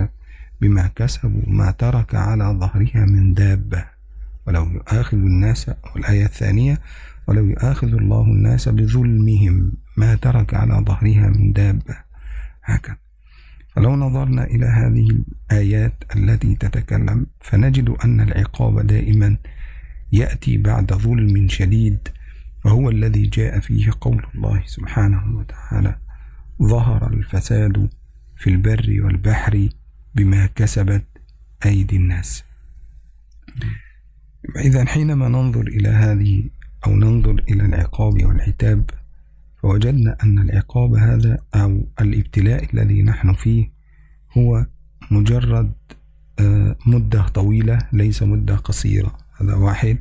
بما 0.62 0.88
كسبوا 0.96 1.42
ما 1.48 1.72
ترك 1.72 2.16
على 2.16 2.44
ظهرها 2.44 3.06
من 3.06 3.34
دابة. 3.34 3.86
ولو 4.48 4.72
يؤاخذ 4.72 5.18
الناس 5.18 5.72
والآية 5.96 6.26
الثانية 6.26 6.80
ولو 7.30 7.46
يؤاخذ 7.46 7.94
الله 7.94 8.22
الناس 8.22 8.70
بظلمهم 8.70 9.74
ما 9.98 10.16
ترك 10.16 10.54
على 10.54 10.74
ظهرها 10.74 11.30
من 11.30 11.54
دابة. 11.54 11.98
هكذا. 12.64 12.98
فلو 13.76 13.96
نظرنا 13.96 14.44
إلى 14.44 14.66
هذه 14.66 15.08
الآيات 15.10 16.04
التي 16.16 16.56
تتكلم 16.56 17.28
فنجد 17.42 17.90
أن 17.90 18.22
العقاب 18.22 18.88
دائما 18.88 19.38
يأتي 20.12 20.58
بعد 20.58 20.94
ظلم 20.94 21.48
شديد 21.48 22.08
وهو 22.66 22.90
الذي 22.90 23.26
جاء 23.26 23.60
فيه 23.60 23.92
قول 24.02 24.26
الله 24.36 24.64
سبحانه 24.66 25.38
وتعالى 25.38 25.96
ظهر 26.64 27.14
الفساد 27.14 27.90
في 28.38 28.50
البر 28.50 29.02
والبحر 29.04 29.70
بما 30.16 30.46
كسبت 30.46 31.06
أيدي 31.66 31.96
الناس. 31.96 32.44
إذا 34.56 34.86
حينما 34.86 35.28
ننظر 35.28 35.68
إلى 35.68 35.90
هذه 35.90 36.50
أو 36.86 36.96
ننظر 36.96 37.44
إلى 37.50 37.66
العقاب 37.66 38.26
والعتاب 38.26 38.90
فوجدنا 39.62 40.18
أن 40.24 40.40
العقاب 40.40 40.94
هذا 40.96 41.38
أو 41.56 41.88
الابتلاء 42.02 42.74
الذي 42.74 43.04
نحن 43.04 43.34
فيه 43.34 43.72
هو 44.38 44.66
مجرد 45.12 45.74
مدة 46.86 47.28
طويلة 47.28 47.78
ليس 47.94 48.24
مدة 48.24 48.56
قصيرة. 48.56 49.18
هذا 49.42 49.56
واحد. 49.56 49.98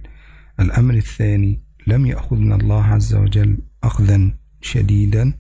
الأمر 0.61 0.94
الثاني 0.94 1.62
لم 1.87 2.06
يأخذنا 2.06 2.54
الله 2.54 2.85
عز 2.85 3.14
وجل 3.14 3.58
أخذا 3.85 4.30
شديدا 4.61 5.32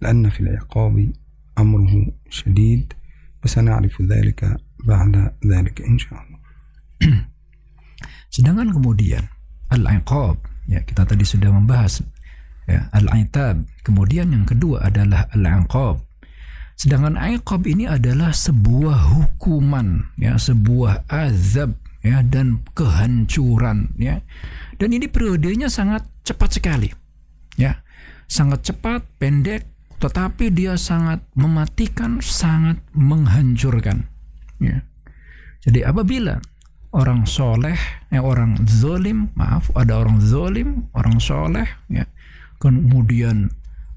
لأن 0.00 0.30
في 0.30 0.40
العقاب 0.40 1.12
أمره 1.58 2.06
شديد 2.30 2.92
وسنعرف 3.44 4.02
ذلك 4.02 4.56
بعد 4.84 5.32
ذلك 5.46 5.82
إن 5.82 5.98
شاء 5.98 6.18
الله. 6.22 6.38
Sedangkan 8.34 8.72
kemudian 8.72 9.28
al-iqab 9.68 10.51
ya 10.70 10.80
kita 10.82 11.06
tadi 11.06 11.24
sudah 11.26 11.50
membahas 11.50 12.02
ya 12.66 12.88
al-itab. 12.94 13.62
Kemudian 13.82 14.30
yang 14.34 14.46
kedua 14.46 14.86
adalah 14.86 15.26
al-iqab. 15.34 16.02
Sedangkan 16.78 17.14
iqab 17.14 17.62
ini 17.68 17.86
adalah 17.86 18.34
sebuah 18.34 19.14
hukuman 19.14 20.14
ya, 20.18 20.34
sebuah 20.34 21.06
azab 21.06 21.78
ya 22.02 22.20
dan 22.26 22.66
kehancuran 22.74 23.94
ya. 23.96 24.18
Dan 24.76 24.90
ini 24.90 25.06
periodenya 25.06 25.70
sangat 25.70 26.02
cepat 26.26 26.58
sekali. 26.58 26.90
Ya. 27.54 27.86
Sangat 28.26 28.64
cepat, 28.64 29.04
pendek, 29.20 29.68
tetapi 30.02 30.50
dia 30.50 30.74
sangat 30.74 31.22
mematikan, 31.36 32.18
sangat 32.18 32.82
menghancurkan. 32.96 34.10
Ya. 34.58 34.82
Jadi 35.62 35.86
apabila 35.86 36.42
orang 36.92 37.24
soleh, 37.24 37.76
eh, 38.12 38.20
orang 38.20 38.60
zolim, 38.68 39.32
maaf, 39.32 39.72
ada 39.72 40.00
orang 40.00 40.20
zolim, 40.20 40.92
orang 40.92 41.16
soleh, 41.16 41.64
ya, 41.88 42.04
kemudian 42.60 43.48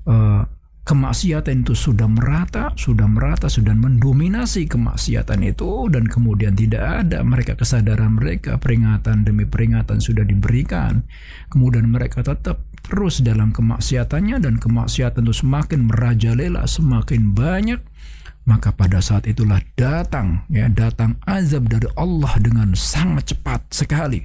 uh, 0.08 0.48
kemaksiatan 0.86 1.66
itu 1.66 1.74
sudah 1.74 2.06
merata, 2.06 2.72
sudah 2.78 3.10
merata, 3.10 3.50
sudah 3.50 3.74
mendominasi 3.74 4.70
kemaksiatan 4.70 5.42
itu 5.42 5.90
dan 5.90 6.06
kemudian 6.06 6.54
tidak 6.54 7.04
ada 7.04 7.26
mereka 7.26 7.58
kesadaran 7.58 8.16
mereka 8.16 8.62
peringatan 8.62 9.26
demi 9.26 9.50
peringatan 9.50 9.98
sudah 9.98 10.22
diberikan. 10.22 11.02
Kemudian 11.50 11.90
mereka 11.90 12.22
tetap 12.22 12.62
terus 12.86 13.26
dalam 13.26 13.50
kemaksiatannya 13.50 14.38
dan 14.38 14.62
kemaksiatan 14.62 15.26
itu 15.26 15.42
semakin 15.42 15.90
merajalela, 15.90 16.70
semakin 16.70 17.34
banyak 17.34 17.82
maka 18.46 18.70
pada 18.70 19.02
saat 19.02 19.26
itulah 19.26 19.58
datang 19.74 20.46
ya 20.54 20.70
datang 20.70 21.18
azab 21.26 21.66
dari 21.66 21.90
Allah 21.98 22.34
dengan 22.38 22.78
sangat 22.78 23.34
cepat 23.34 23.74
sekali. 23.74 24.22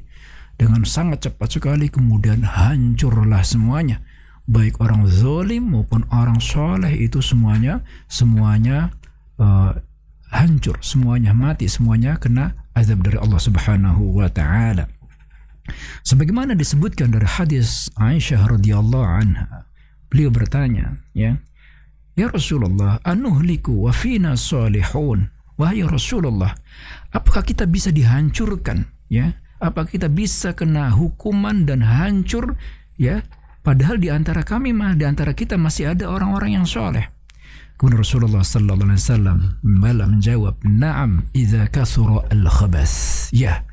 Dengan 0.60 0.84
sangat 0.84 1.24
cepat 1.24 1.56
sekali 1.56 1.88
kemudian 1.88 2.44
hancurlah 2.44 3.40
semuanya. 3.40 4.04
Baik 4.44 4.76
orang 4.84 5.08
zolim 5.08 5.72
maupun 5.72 6.04
orang 6.12 6.36
soleh 6.36 6.92
itu 7.00 7.24
semuanya 7.24 7.80
semuanya 8.12 8.92
uh, 9.40 9.72
hancur 10.28 10.76
semuanya 10.84 11.32
mati 11.32 11.64
semuanya 11.64 12.20
kena 12.20 12.54
azab 12.76 13.00
dari 13.00 13.16
Allah 13.16 13.40
Subhanahu 13.40 14.20
wa 14.20 14.28
taala. 14.28 14.84
Sebagaimana 16.04 16.52
disebutkan 16.52 17.14
dari 17.14 17.24
hadis 17.24 17.88
Aisyah 17.96 18.52
radhiyallahu 18.52 19.06
anha 19.06 19.70
beliau 20.10 20.28
bertanya 20.28 20.98
ya 21.14 21.38
Ya 22.20 22.28
Rasulullah, 22.28 23.00
anuhliku 23.00 23.88
wa 23.88 23.96
fina 23.96 24.36
salihun. 24.36 25.32
Wahai 25.56 25.80
Rasulullah, 25.88 26.52
apakah 27.16 27.40
kita 27.40 27.64
bisa 27.64 27.88
dihancurkan? 27.88 28.84
Ya, 29.08 29.40
apa 29.56 29.88
kita 29.88 30.12
bisa 30.12 30.52
kena 30.52 30.92
hukuman 30.92 31.64
dan 31.64 31.80
hancur? 31.80 32.60
Ya, 33.00 33.24
padahal 33.64 33.96
di 33.96 34.12
antara 34.12 34.44
kami 34.44 34.76
mah, 34.76 35.00
di 35.00 35.08
antara 35.08 35.32
kita 35.32 35.56
masih 35.56 35.96
ada 35.96 36.12
orang-orang 36.12 36.60
yang 36.60 36.68
soleh. 36.68 37.08
Kemudian 37.80 38.04
Rasulullah 38.04 38.44
sallallahu 38.44 38.92
alaihi 38.92 39.00
wasallam 39.00 39.38
malah 39.64 40.04
menjawab, 40.04 40.60
"Na'am, 40.60 41.24
idza 41.32 41.72
kasura 41.72 42.28
al-khabas." 42.28 43.32
Ya, 43.32 43.64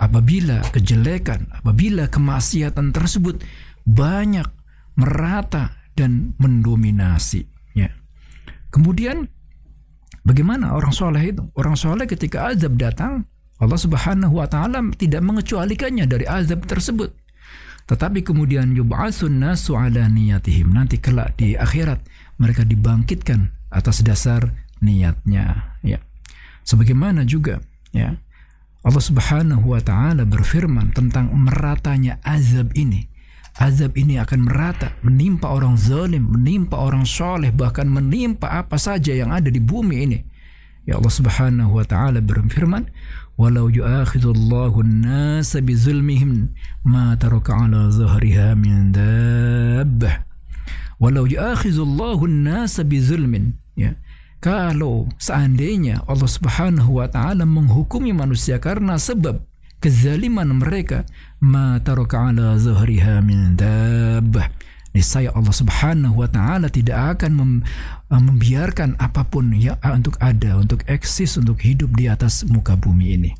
apabila 0.00 0.64
kejelekan, 0.72 1.52
apabila 1.52 2.08
kemaksiatan 2.08 2.96
tersebut 2.96 3.44
banyak 3.84 4.48
merata 4.96 5.76
dan 5.92 6.32
mendominasi. 6.40 7.53
Kemudian 8.74 9.30
bagaimana 10.26 10.74
orang 10.74 10.90
soleh 10.90 11.30
itu? 11.30 11.46
Orang 11.54 11.78
soleh 11.78 12.10
ketika 12.10 12.50
azab 12.50 12.74
datang, 12.74 13.22
Allah 13.62 13.78
Subhanahu 13.78 14.42
wa 14.42 14.50
taala 14.50 14.82
tidak 14.98 15.22
mengecualikannya 15.22 16.10
dari 16.10 16.26
azab 16.26 16.66
tersebut. 16.66 17.14
Tetapi 17.86 18.26
kemudian 18.26 18.74
yub'atsun 18.74 19.38
nasu 19.38 19.78
ala 19.78 20.10
niyatihim. 20.10 20.74
Nanti 20.74 20.98
kelak 20.98 21.38
di 21.38 21.54
akhirat 21.54 22.02
mereka 22.42 22.66
dibangkitkan 22.66 23.54
atas 23.70 24.02
dasar 24.02 24.50
niatnya, 24.82 25.78
ya. 25.86 26.02
Sebagaimana 26.66 27.22
juga 27.22 27.62
Ya. 27.94 28.18
Allah 28.84 29.00
Subhanahu 29.00 29.72
wa 29.72 29.80
taala 29.80 30.26
berfirman 30.28 30.92
tentang 30.92 31.32
meratanya 31.32 32.20
azab 32.26 32.74
ini. 32.76 33.08
Azab 33.54 33.94
ini 33.94 34.18
akan 34.18 34.50
merata, 34.50 34.98
menimpa 35.06 35.46
orang 35.46 35.78
zalim, 35.78 36.26
menimpa 36.26 36.74
orang 36.74 37.06
soleh, 37.06 37.54
bahkan 37.54 37.86
menimpa 37.86 38.50
apa 38.50 38.74
saja 38.74 39.14
yang 39.14 39.30
ada 39.30 39.46
di 39.46 39.62
bumi 39.62 39.96
ini. 40.10 40.18
Ya 40.84 40.98
Allah 40.98 41.14
Subhanahu 41.14 41.78
wa 41.78 41.86
taala 41.86 42.18
berfirman, 42.18 42.90
"Walau 43.38 43.70
yu'akhidullahu 43.70 44.82
an-nasa 44.82 45.62
bizulmihim 45.62 46.50
ma 46.82 47.14
taraka 47.14 47.54
'ala 47.54 47.94
zahriha 47.94 48.58
min 48.58 48.90
dabbah." 48.90 50.26
Walau 50.98 51.24
yu'akhidullahu 51.24 52.26
an-nasa 52.26 52.82
bizulmin, 52.82 53.54
ya. 53.78 53.94
Kalau 54.42 55.08
seandainya 55.16 56.02
Allah 56.10 56.28
Subhanahu 56.28 57.00
wa 57.00 57.06
taala 57.06 57.46
menghukumi 57.46 58.10
manusia 58.10 58.58
karena 58.58 58.98
sebab 58.98 59.40
kezaliman 59.84 60.48
mereka, 60.56 61.04
ma 61.44 61.76
taraka 61.76 62.32
ala 62.32 62.56
zahriha 62.56 63.20
min 63.20 63.52
dabbah. 63.52 64.48
Niscaya 64.96 65.28
Allah 65.36 65.52
Subhanahu 65.52 66.24
wa 66.24 66.28
taala 66.30 66.72
tidak 66.72 67.20
akan 67.20 67.32
mem, 67.36 67.52
uh, 68.08 68.22
membiarkan 68.22 68.96
apapun 68.96 69.52
ya 69.52 69.76
untuk 69.92 70.16
ada, 70.24 70.56
untuk 70.56 70.86
eksis, 70.88 71.36
untuk 71.36 71.60
hidup 71.60 71.92
di 71.92 72.08
atas 72.08 72.48
muka 72.48 72.80
bumi 72.80 73.20
ini. 73.20 73.32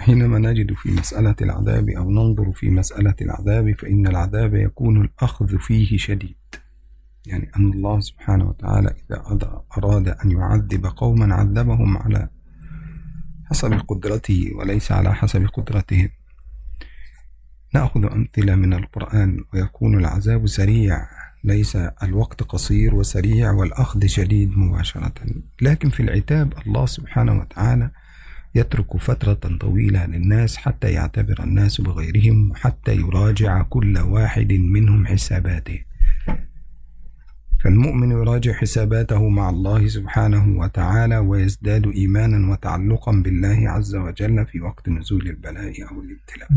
حينما 0.00 0.38
نجد 0.38 0.72
في 0.80 0.96
مسألة 0.96 1.36
العذاب 1.40 1.88
أو 1.88 2.10
ننظر 2.10 2.52
في 2.56 2.72
مسألة 2.72 3.14
العذاب 3.20 3.76
فإن 3.76 4.06
العذاب 4.06 4.54
يكون 4.54 5.00
الأخذ 5.04 5.58
فيه 5.58 5.96
شديد 5.96 6.40
يعني 7.26 7.50
أن 7.56 7.72
الله 7.72 8.00
سبحانه 8.00 8.48
وتعالى 8.48 8.94
إذا 9.12 9.20
أراد 9.76 10.08
أن 10.08 10.30
يعذب 10.30 10.86
قوما 10.86 11.34
عذبهم 11.34 11.98
على 11.98 12.28
حسب 13.50 13.72
قدرته 13.88 14.50
وليس 14.54 14.92
على 14.92 15.14
حسب 15.14 15.46
قدرتهم 15.46 16.08
نأخذ 17.74 18.04
أمثلة 18.04 18.54
من 18.54 18.72
القرآن 18.72 19.44
ويكون 19.54 19.98
العذاب 19.98 20.46
سريع 20.46 21.08
ليس 21.44 21.76
الوقت 21.76 22.42
قصير 22.42 22.94
وسريع 22.94 23.50
والأخذ 23.50 24.06
شديد 24.06 24.58
مباشرة. 24.58 25.12
لكن 25.62 25.90
في 25.90 26.00
العتاب 26.00 26.52
الله 26.66 26.86
سبحانه 26.86 27.40
وتعالى 27.40 27.90
يترك 28.54 28.96
فترة 28.96 29.56
طويلة 29.60 30.06
للناس 30.06 30.56
حتى 30.56 30.92
يعتبر 30.92 31.42
الناس 31.44 31.80
بغيرهم 31.80 32.50
وحتى 32.50 32.96
يراجع 32.96 33.62
كل 33.62 33.98
واحد 33.98 34.52
منهم 34.52 35.06
حساباته. 35.06 35.89
فالمؤمن 37.64 38.10
يراجع 38.10 38.52
حساباته 38.52 39.28
مع 39.28 39.50
الله 39.50 39.88
سبحانه 39.88 40.58
وتعالى 40.58 41.18
ويزداد 41.18 41.86
إيمانا 41.86 42.52
وتعلقا 42.52 43.12
بالله 43.12 43.70
عز 43.70 43.96
وجل 43.96 44.46
في 44.46 44.60
وقت 44.60 44.88
نزول 44.88 45.28
البلاء 45.28 45.88
أو 45.90 46.00
الابتلاء. 46.00 46.48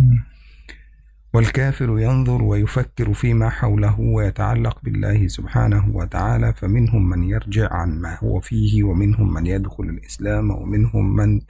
والكافر 1.34 2.00
ينظر 2.00 2.44
ويفكر 2.44 3.14
فيما 3.14 3.50
حوله 3.50 4.00
ويتعلق 4.00 4.80
بالله 4.84 5.28
سبحانه 5.28 5.90
وتعالى 5.96 6.54
فمنهم 6.54 7.10
من 7.10 7.24
يرجع 7.24 7.74
عن 7.74 8.00
ما 8.02 8.18
هو 8.24 8.40
فيه 8.40 8.84
ومنهم 8.84 9.34
من 9.34 9.46
يدخل 9.46 9.84
الإسلام 9.84 10.52
ومنهم 10.52 11.16
من 11.16 11.42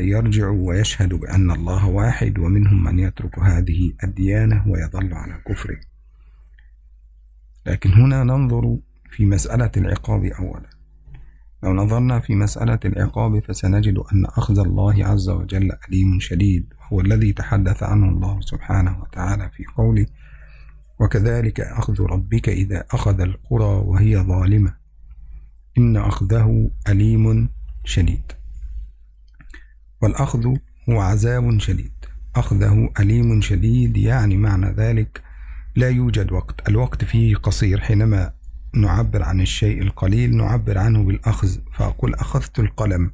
يرجع 0.00 0.48
ويشهد 0.48 1.14
بأن 1.14 1.50
الله 1.50 1.86
واحد 1.88 2.38
ومنهم 2.38 2.84
من 2.84 2.98
يترك 2.98 3.38
هذه 3.38 3.92
الديانة 4.04 4.64
ويظل 4.68 5.14
على 5.14 5.34
كفره. 5.48 5.89
لكن 7.70 7.92
هنا 7.92 8.24
ننظر 8.24 8.78
في 9.10 9.26
مسألة 9.26 9.70
العقاب 9.76 10.24
أولا. 10.24 10.70
لو 11.62 11.72
نظرنا 11.74 12.20
في 12.20 12.34
مسألة 12.34 12.78
العقاب 12.84 13.42
فسنجد 13.42 13.98
أن 14.12 14.24
أخذ 14.24 14.58
الله 14.58 15.06
عز 15.06 15.28
وجل 15.28 15.72
أليم 15.88 16.20
شديد 16.20 16.74
وهو 16.80 17.00
الذي 17.00 17.32
تحدث 17.32 17.82
عنه 17.82 18.08
الله 18.08 18.40
سبحانه 18.40 19.00
وتعالى 19.02 19.50
في 19.50 19.64
قوله 19.76 20.06
وكذلك 21.00 21.60
أخذ 21.60 22.00
ربك 22.00 22.48
إذا 22.48 22.84
أخذ 22.90 23.20
القرى 23.20 23.84
وهي 23.86 24.16
ظالمة 24.16 24.74
إن 25.78 25.96
أخذه 25.96 26.70
أليم 26.88 27.48
شديد. 27.84 28.32
والأخذ 30.02 30.46
هو 30.88 31.00
عذاب 31.00 31.58
شديد. 31.58 31.92
أخذه 32.36 32.90
أليم 33.00 33.40
شديد 33.40 33.96
يعني 33.96 34.36
معنى 34.36 34.72
ذلك 34.72 35.29
لا 35.76 35.88
يوجد 35.88 36.32
وقت. 36.32 36.68
الوقت 36.68 37.04
فيه 37.04 37.36
قصير. 37.36 37.80
حينما 37.80 38.32
نعبر 38.74 39.22
عن 39.22 39.40
الشيء 39.40 39.82
القليل 39.82 40.36
نعبر 40.36 40.78
عنه 40.78 41.04
بالأخذ. 41.04 41.56
فأقول 41.72 42.14
أخذت 42.14 42.58
القلم. 42.58 43.10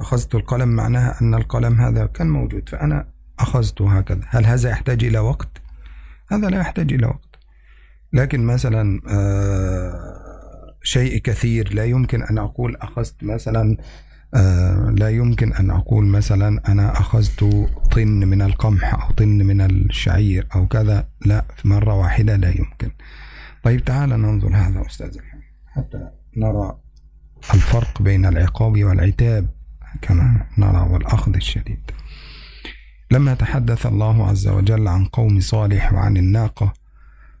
أخذت 0.00 0.34
القلم 0.34 0.68
معناها 0.68 1.20
أن 1.22 1.34
القلم 1.34 1.80
هذا 1.80 2.06
كان 2.06 2.30
موجود 2.30 2.68
فأنا 2.68 3.08
أخذته 3.38 3.98
هكذا. 3.98 4.20
هل 4.28 4.46
هذا 4.46 4.70
يحتاج 4.70 5.04
إلى 5.04 5.18
وقت؟ 5.18 5.62
هذا 6.32 6.48
لا 6.48 6.60
يحتاج 6.60 6.92
إلى 6.92 7.06
وقت. 7.06 7.38
لكن 8.12 8.46
مثلا 8.46 9.00
شيء 10.82 11.18
كثير 11.18 11.74
لا 11.74 11.84
يمكن 11.84 12.22
أن 12.22 12.38
أقول 12.38 12.76
أخذت 12.76 13.24
مثلا 13.24 13.76
لا 14.98 15.10
يمكن 15.10 15.52
أن 15.52 15.70
أقول 15.70 16.06
مثلا 16.06 16.72
أنا 16.72 16.92
أخذت 16.92 17.68
طن 17.90 18.08
من 18.08 18.42
القمح 18.42 18.94
أو 18.94 19.10
طن 19.10 19.28
من 19.28 19.60
الشعير 19.60 20.46
أو 20.54 20.66
كذا 20.66 21.08
لا 21.26 21.44
في 21.56 21.68
مرة 21.68 21.94
واحدة 21.94 22.36
لا 22.36 22.48
يمكن. 22.48 22.90
طيب 23.62 23.84
تعال 23.84 24.08
ننظر 24.08 24.56
هذا 24.56 24.86
أستاذ 24.86 25.18
حتى 25.66 26.08
نرى 26.36 26.76
الفرق 27.54 28.02
بين 28.02 28.26
العقاب 28.26 28.84
والعتاب 28.84 29.50
كما 30.02 30.46
نرى 30.58 30.88
والأخذ 30.90 31.34
الشديد. 31.34 31.90
لما 33.10 33.34
تحدث 33.34 33.86
الله 33.86 34.28
عز 34.28 34.48
وجل 34.48 34.88
عن 34.88 35.04
قوم 35.04 35.40
صالح 35.40 35.92
وعن 35.92 36.16
الناقة 36.16 36.72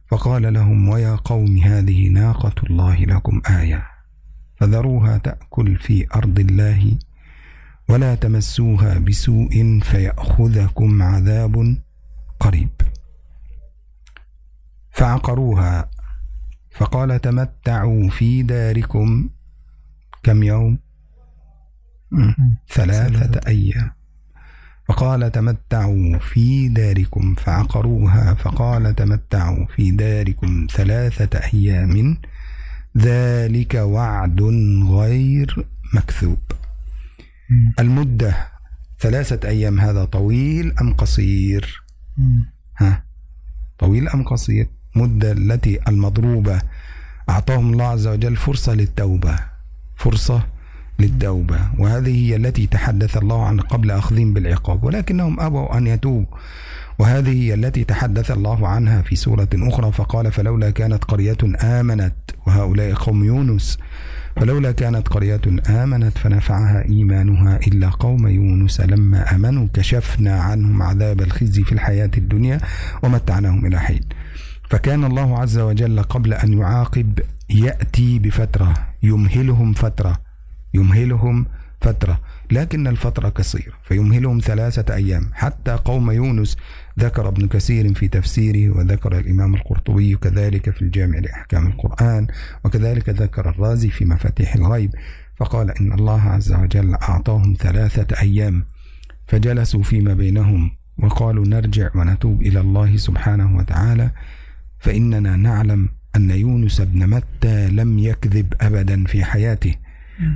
فقال 0.08 0.52
لهم 0.52 0.88
ويا 0.88 1.16
قوم 1.16 1.56
هذه 1.56 2.08
ناقة 2.08 2.54
الله 2.70 3.04
لكم 3.04 3.42
آية. 3.50 3.99
فذروها 4.60 5.18
تأكل 5.18 5.76
في 5.76 6.06
أرض 6.14 6.38
الله 6.38 6.98
ولا 7.88 8.14
تمسوها 8.14 8.98
بسوء 8.98 9.80
فيأخذكم 9.82 11.02
عذاب 11.02 11.82
قريب. 12.40 12.70
فعقروها 14.90 15.90
فقال 16.70 17.20
تمتعوا 17.20 18.08
في 18.08 18.42
داركم 18.42 19.28
كم 20.22 20.42
يوم؟ 20.42 20.78
ثلاثة. 22.68 23.40
أيام. 23.46 23.90
فقال 24.88 25.32
تمتعوا 25.32 26.18
في 26.18 26.68
داركم 26.68 27.34
فعقروها 27.34 28.34
فقال 28.34 28.94
تمتعوا 28.94 29.66
في 29.66 29.90
داركم 29.90 30.66
ثلاثة 30.70 31.38
أيام 31.38 32.16
ذلك 32.98 33.74
وعد 33.74 34.42
غير 34.90 35.66
مكذوب. 35.94 36.38
المدة 37.78 38.48
ثلاثة 39.00 39.48
أيام 39.48 39.80
هذا 39.80 40.04
طويل 40.04 40.72
أم 40.80 40.94
قصير؟ 40.94 41.82
ها؟ 42.78 43.04
طويل 43.78 44.08
أم 44.08 44.24
قصير؟ 44.24 44.68
مدة 44.96 45.32
التي 45.32 45.78
المضروبة 45.88 46.62
أعطاهم 47.28 47.72
الله 47.72 47.84
عز 47.84 48.06
وجل 48.06 48.36
فرصة 48.36 48.74
للتوبة. 48.74 49.38
فرصة 49.96 50.46
للتوبة. 50.98 51.60
وهذه 51.78 52.26
هي 52.26 52.36
التي 52.36 52.66
تحدث 52.66 53.16
الله 53.16 53.46
عن 53.46 53.60
قبل 53.60 53.90
أخذهم 53.90 54.34
بالعقاب 54.34 54.84
ولكنهم 54.84 55.40
أبوا 55.40 55.76
أن 55.78 55.86
يتوبوا. 55.86 56.36
وهذه 56.98 57.42
هي 57.42 57.54
التي 57.54 57.84
تحدث 57.84 58.30
الله 58.30 58.68
عنها 58.68 59.02
في 59.02 59.16
سورة 59.16 59.48
أخرى 59.54 59.92
فقال 59.92 60.32
فلولا 60.32 60.70
كانت 60.70 61.04
قرية 61.04 61.38
آمنت 61.62 62.29
وهؤلاء 62.50 62.94
قوم 62.94 63.24
يونس 63.24 63.78
فلولا 64.36 64.72
كانت 64.72 65.08
قرية 65.08 65.40
آمنت 65.68 66.18
فنفعها 66.18 66.88
إيمانها 66.88 67.56
إلا 67.66 67.88
قوم 67.88 68.28
يونس. 68.28 68.80
لما 68.80 69.34
آمنوا 69.34 69.68
كشفنا 69.74 70.40
عنهم 70.40 70.82
عذاب 70.82 71.20
الخزي 71.20 71.62
في 71.62 71.72
الحياة 71.72 72.10
الدنيا 72.16 72.60
ومتعناهم 73.02 73.66
إلى 73.66 73.80
حين. 73.80 74.00
فكان 74.70 75.04
الله 75.04 75.38
عز 75.38 75.58
وجل 75.58 76.02
قبل 76.02 76.34
أن 76.34 76.58
يعاقب 76.58 77.20
يأتي 77.50 78.18
بفترة 78.18 78.74
يمهلهم 79.02 79.72
فترة 79.72 80.18
يمهلهم 80.74 81.46
فترة 81.80 82.20
لكن 82.50 82.86
الفترة 82.86 83.28
قصيرة 83.28 83.72
فيمهلهم 83.84 84.38
ثلاثة 84.38 84.94
أيام. 84.94 85.30
حتى 85.32 85.70
قوم 85.70 86.10
يونس 86.10 86.56
ذكر 86.98 87.28
ابن 87.28 87.48
كثير 87.48 87.94
في 87.94 88.08
تفسيره 88.08 88.76
وذكر 88.76 89.18
الإمام 89.18 89.54
القرطبي 89.54 90.16
كذلك 90.16 90.70
في 90.70 90.82
الجامع 90.82 91.18
لأحكام 91.18 91.66
القرآن 91.66 92.26
وكذلك 92.64 93.08
ذكر 93.08 93.48
الرازي 93.48 93.90
في 93.90 94.04
مفاتيح 94.04 94.54
الغيب 94.54 94.94
فقال 95.36 95.70
إن 95.70 95.92
الله 95.92 96.20
عز 96.20 96.52
وجل 96.52 96.94
أعطاهم 96.94 97.56
ثلاثة 97.60 98.20
أيام 98.20 98.64
فجلسوا 99.26 99.82
فيما 99.82 100.14
بينهم 100.14 100.70
وقالوا 100.98 101.46
نرجع 101.46 101.90
ونتوب 101.94 102.42
إلى 102.42 102.60
الله 102.60 102.96
سبحانه 102.96 103.56
وتعالى 103.56 104.10
فإننا 104.78 105.36
نعلم 105.36 105.88
أن 106.16 106.30
يونس 106.30 106.80
بن 106.80 107.06
متى 107.06 107.68
لم 107.68 107.98
يكذب 107.98 108.54
أبدا 108.60 109.04
في 109.04 109.24
حياته. 109.24 109.74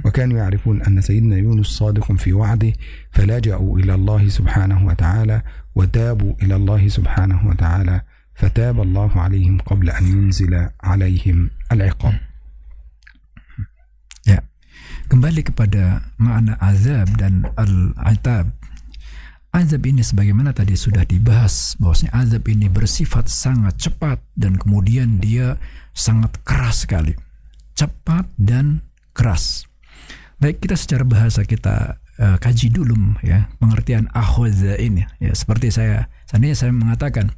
وكانوا 0.05 0.37
يعرفون 0.37 0.81
أن 0.81 1.01
سيدنا 1.01 1.37
يونس 1.37 1.67
صادق 1.67 2.11
في 2.11 2.33
وعده 2.33 2.73
فلجأوا 3.11 3.79
إلى 3.79 3.95
الله 3.95 4.27
سبحانه 4.27 4.85
وتعالى 4.85 5.41
وتابوا 5.75 6.33
إلى 6.41 6.55
الله 6.55 6.87
سبحانه 6.87 7.47
وتعالى 7.47 8.01
فتاب 8.35 8.81
الله 8.81 9.11
عليهم 9.21 9.57
قبل 9.57 9.89
أن 9.89 10.07
ينزل 10.07 10.69
عليهم 10.83 11.49
العقاب 11.71 12.15
Ya. 14.27 14.43
Kembali 15.07 15.41
kepada 15.47 16.03
makna 16.19 16.59
azab 16.59 17.07
dan 17.15 17.47
al-itab. 17.55 18.51
Azab 19.49 19.81
ini 19.87 20.05
sebagaimana 20.05 20.53
tadi 20.53 20.77
sudah 20.77 21.07
dibahas 21.07 21.73
bahwasanya 21.81 22.13
azab 22.13 22.45
ini 22.51 22.69
bersifat 22.69 23.25
sangat 23.31 23.79
cepat 23.81 24.21
dan 24.37 24.59
kemudian 24.61 25.17
dia 25.17 25.57
sangat 25.95 26.37
keras 26.45 26.85
sekali. 26.85 27.17
Cepat 27.73 28.29
dan 28.37 28.85
keras. 29.15 29.65
Baik 30.44 30.60
kita 30.60 30.76
secara 30.76 31.08
bahasa 31.08 31.40
kita 31.40 31.96
uh, 32.20 32.36
kaji 32.36 32.68
dulu 32.68 33.16
ya 33.24 33.48
pengertian 33.64 34.12
akhadza 34.12 34.76
ini. 34.76 35.00
Ya 35.16 35.32
seperti 35.32 35.72
saya 35.72 36.12
seandainya 36.28 36.52
saya 36.52 36.72
mengatakan 36.76 37.32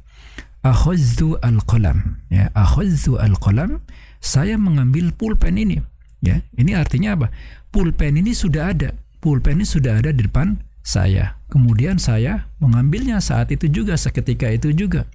akhadzu 0.59 1.39
al-qalam. 1.39 2.19
Ya 2.27 2.51
akhadzu 2.51 3.15
al-qalam 3.15 3.79
saya 4.19 4.59
mengambil 4.59 5.15
pulpen 5.15 5.55
ini. 5.55 5.79
Ya 6.19 6.43
ini 6.59 6.75
artinya 6.75 7.15
apa? 7.15 7.31
Pulpen 7.71 8.19
ini 8.19 8.35
sudah 8.35 8.75
ada. 8.75 8.91
Pulpen 9.23 9.63
ini 9.63 9.63
sudah 9.63 10.03
ada 10.03 10.11
di 10.11 10.27
depan 10.27 10.59
saya. 10.83 11.39
Kemudian 11.47 12.03
saya 12.03 12.51
mengambilnya 12.59 13.23
saat 13.23 13.55
itu 13.55 13.71
juga 13.71 13.95
seketika 13.95 14.51
itu 14.51 14.75
juga. 14.75 15.07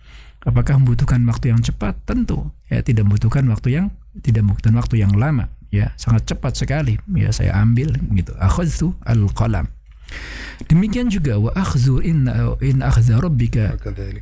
Apakah 0.49 0.81
membutuhkan 0.81 1.21
waktu 1.29 1.53
yang 1.53 1.61
cepat? 1.61 2.01
Tentu. 2.09 2.57
Ya 2.73 2.81
tidak 2.81 3.05
membutuhkan 3.05 3.45
waktu 3.53 3.69
yang 3.77 3.93
tidak 4.25 4.49
membutuhkan 4.49 4.81
waktu 4.81 5.05
yang 5.05 5.13
lama 5.13 5.53
ya 5.73 5.97
sangat 5.97 6.29
cepat 6.29 6.53
sekali. 6.55 7.01
Ya 7.17 7.33
saya 7.33 7.57
ambil 7.57 7.97
gitu. 8.13 8.37
Akhadzu 8.37 8.93
al-qalam. 9.03 9.67
Demikian 10.69 11.09
juga 11.09 11.41
wa 11.41 11.51
akhzu 11.57 12.05
in 12.05 12.29
in 12.61 12.85
akhza 12.85 13.19
rabbika 13.19 13.75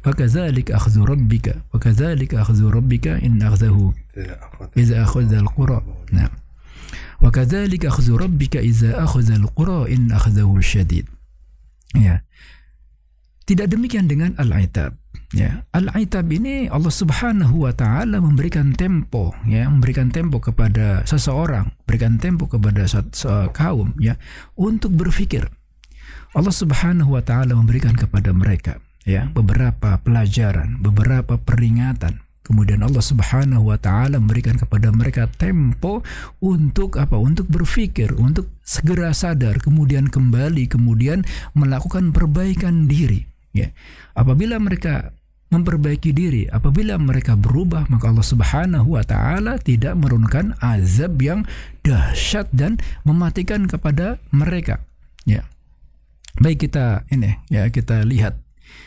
wa 0.06 0.12
kadzalika 0.14 0.78
akhzu 0.78 1.02
rabbika 1.02 1.58
wa 1.74 1.78
kadzalika 1.82 2.40
akhzu 2.40 2.70
rabbika 2.70 3.18
in 3.20 3.42
akhzahu 3.42 3.92
idza 4.78 5.04
akhadha. 5.04 5.42
al-qura. 5.42 5.82
Nah. 6.14 6.30
Wa 7.20 7.28
kadzalika 7.28 7.92
akhzu 7.92 8.16
rabbika 8.16 8.62
idza 8.62 8.96
akhadha 8.96 9.36
al-qura 9.36 9.90
in 9.90 10.14
akhzahu 10.14 10.62
syadid 10.62 11.10
ya. 11.98 12.22
Tidak 13.44 13.66
demikian 13.66 14.06
dengan 14.06 14.38
al-itab 14.38 14.94
Ya, 15.30 15.62
al-itab 15.70 16.26
ini 16.26 16.66
Allah 16.66 16.90
Subhanahu 16.90 17.62
wa 17.62 17.70
taala 17.70 18.18
memberikan 18.18 18.74
tempo 18.74 19.30
ya, 19.46 19.70
memberikan 19.70 20.10
tempo 20.10 20.42
kepada 20.42 21.06
seseorang, 21.06 21.70
berikan 21.86 22.18
tempo 22.18 22.50
kepada 22.50 22.82
kaum 23.54 23.94
ya 24.02 24.18
untuk 24.58 24.90
berpikir. 24.90 25.46
Allah 26.34 26.50
Subhanahu 26.50 27.14
wa 27.14 27.22
taala 27.22 27.54
memberikan 27.54 27.94
kepada 27.94 28.34
mereka 28.34 28.82
ya 29.06 29.30
beberapa 29.30 30.02
pelajaran, 30.02 30.82
beberapa 30.82 31.38
peringatan. 31.38 32.26
Kemudian 32.42 32.82
Allah 32.82 32.98
Subhanahu 32.98 33.70
wa 33.70 33.78
taala 33.78 34.18
memberikan 34.18 34.58
kepada 34.58 34.90
mereka 34.90 35.30
tempo 35.30 36.02
untuk 36.42 36.98
apa? 36.98 37.14
Untuk 37.14 37.46
berpikir, 37.46 38.18
untuk 38.18 38.50
segera 38.66 39.14
sadar, 39.14 39.62
kemudian 39.62 40.10
kembali, 40.10 40.66
kemudian 40.66 41.22
melakukan 41.54 42.10
perbaikan 42.10 42.90
diri. 42.90 43.30
Ya. 43.54 43.70
Apabila 44.18 44.58
mereka 44.58 45.14
memperbaiki 45.50 46.14
diri. 46.14 46.46
Apabila 46.46 46.96
mereka 46.96 47.34
berubah, 47.34 47.90
maka 47.90 48.10
Allah 48.10 48.26
Subhanahu 48.26 48.94
wa 48.94 49.04
taala 49.04 49.58
tidak 49.58 49.98
menurunkan 49.98 50.56
azab 50.62 51.18
yang 51.20 51.44
dahsyat 51.82 52.48
dan 52.54 52.78
mematikan 53.02 53.66
kepada 53.66 54.22
mereka. 54.30 54.80
Ya. 55.26 55.44
Baik 56.38 56.70
kita 56.70 57.02
ini 57.10 57.34
ya 57.50 57.66
kita 57.68 58.06
lihat 58.06 58.38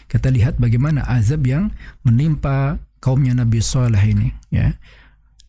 kita 0.07 0.31
lihat 0.31 0.57
bagaimana 0.57 1.03
azab 1.03 1.43
yang 1.43 1.75
menimpa 2.07 2.79
kaumnya 3.03 3.35
Nabi 3.35 3.59
Saleh 3.59 3.99
ini 3.99 4.31
ya. 4.47 4.79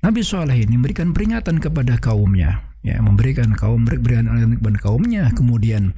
Nabi 0.02 0.26
Saleh 0.26 0.66
ini 0.66 0.74
memberikan 0.74 1.14
peringatan 1.14 1.62
kepada 1.62 1.96
kaumnya 2.02 2.74
ya 2.84 3.00
memberikan 3.00 3.56
kaum 3.56 3.88
berikan 3.88 4.28
kepada 4.60 4.78
kaumnya 4.84 5.32
kemudian 5.32 5.96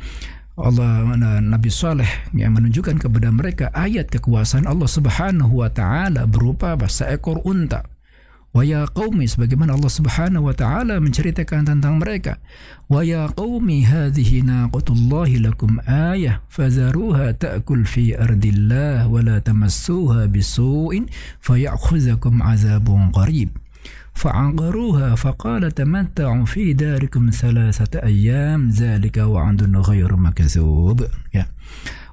Allah 0.56 1.04
Nabi 1.44 1.68
Saleh 1.68 2.08
yang 2.32 2.56
menunjukkan 2.56 2.96
kepada 2.96 3.28
mereka 3.28 3.68
ayat 3.76 4.08
kekuasaan 4.08 4.64
Allah 4.64 4.88
Subhanahu 4.88 5.60
wa 5.60 5.68
taala 5.68 6.24
berupa 6.24 6.72
seekor 6.88 7.44
unta. 7.44 7.84
Wa 8.56 8.64
ya 8.64 8.88
qaumi 8.88 9.28
sebagaimana 9.28 9.76
Allah 9.76 9.92
Subhanahu 9.92 10.48
wa 10.48 10.56
taala 10.56 10.96
menceritakan 10.96 11.68
tentang 11.68 12.00
mereka. 12.00 12.40
Wa 12.88 13.04
ya 13.04 13.28
qaumi 13.36 13.84
hadhihi 13.84 14.48
naqatullahi 14.48 15.44
lakum 15.44 15.76
ayah 15.84 16.40
fazaruha 16.48 17.36
ta'kul 17.36 17.84
fi 17.84 18.16
ardillah 18.16 19.12
wa 19.12 19.20
la 19.20 19.44
tamassuha 19.44 20.24
bisu'in 20.32 21.12
fayakhudhukum 21.44 22.40
'adzabun 22.40 23.12
qarib. 23.12 23.52
فعقروها 24.15 25.15
فقال 25.15 25.71
تمتعوا 25.71 26.45
في 26.45 26.73
داركم 26.73 27.29
ثلاثة 27.29 28.03
أيام 28.03 28.69
ذلك 28.69 29.17
وعد 29.17 29.75
غير 29.75 30.15
مكذوب 30.15 31.07
ya 31.31 31.47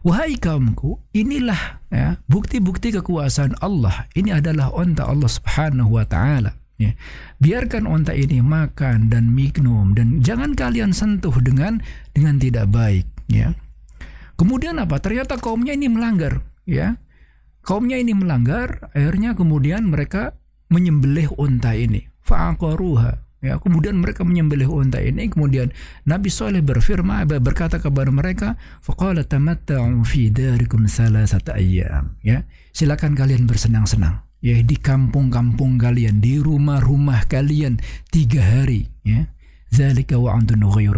Wahai 0.06 0.38
kaumku, 0.38 1.02
inilah 1.10 1.82
ya 1.90 2.22
bukti-bukti 2.30 2.94
kekuasaan 2.94 3.58
Allah. 3.58 4.06
Ini 4.14 4.38
adalah 4.38 4.70
onta 4.70 5.10
Allah 5.10 5.26
Subhanahu 5.26 5.98
wa 5.98 6.06
taala. 6.06 6.54
Ya. 6.78 6.94
Biarkan 7.42 7.90
onta 7.90 8.14
ini 8.14 8.38
makan 8.38 9.10
dan 9.10 9.34
minum 9.34 9.98
dan 9.98 10.22
jangan 10.22 10.54
kalian 10.54 10.94
sentuh 10.94 11.34
dengan 11.42 11.82
dengan 12.14 12.38
tidak 12.38 12.70
baik, 12.70 13.10
ya. 13.26 13.58
Kemudian 14.38 14.78
apa? 14.78 15.02
Ternyata 15.02 15.34
kaumnya 15.42 15.74
ini 15.74 15.90
melanggar, 15.90 16.46
ya. 16.62 16.94
Kaumnya 17.66 17.98
ini 17.98 18.14
melanggar, 18.14 18.94
akhirnya 18.94 19.34
kemudian 19.34 19.90
mereka 19.90 20.38
menyembelih 20.71 21.33
unta 21.35 21.73
ini. 21.73 22.07
Fa'aqaruha. 22.23 23.23
Ya, 23.43 23.59
kemudian 23.59 23.99
mereka 23.99 24.23
menyembelih 24.23 24.71
unta 24.71 25.03
ini. 25.03 25.27
Kemudian 25.27 25.75
Nabi 26.07 26.31
Soleh 26.31 26.63
berfirman 26.63 27.27
berkata 27.27 27.75
kepada 27.75 28.07
mereka, 28.07 28.55
"Faqala 28.79 29.27
tamatta'u 29.27 29.99
fi 30.07 30.31
darikum 30.31 30.87
salasata 30.87 31.59
ayyam." 31.59 32.15
Ya, 32.23 32.47
silakan 32.71 33.19
kalian 33.19 33.43
bersenang-senang. 33.43 34.23
Ya, 34.39 34.55
di 34.63 34.79
kampung-kampung 34.79 35.75
kalian, 35.75 36.23
di 36.23 36.39
rumah-rumah 36.39 37.27
kalian 37.27 37.83
tiga 38.11 38.39
hari. 38.43 38.87
Ya, 39.03 39.27
Zalika 39.73 40.15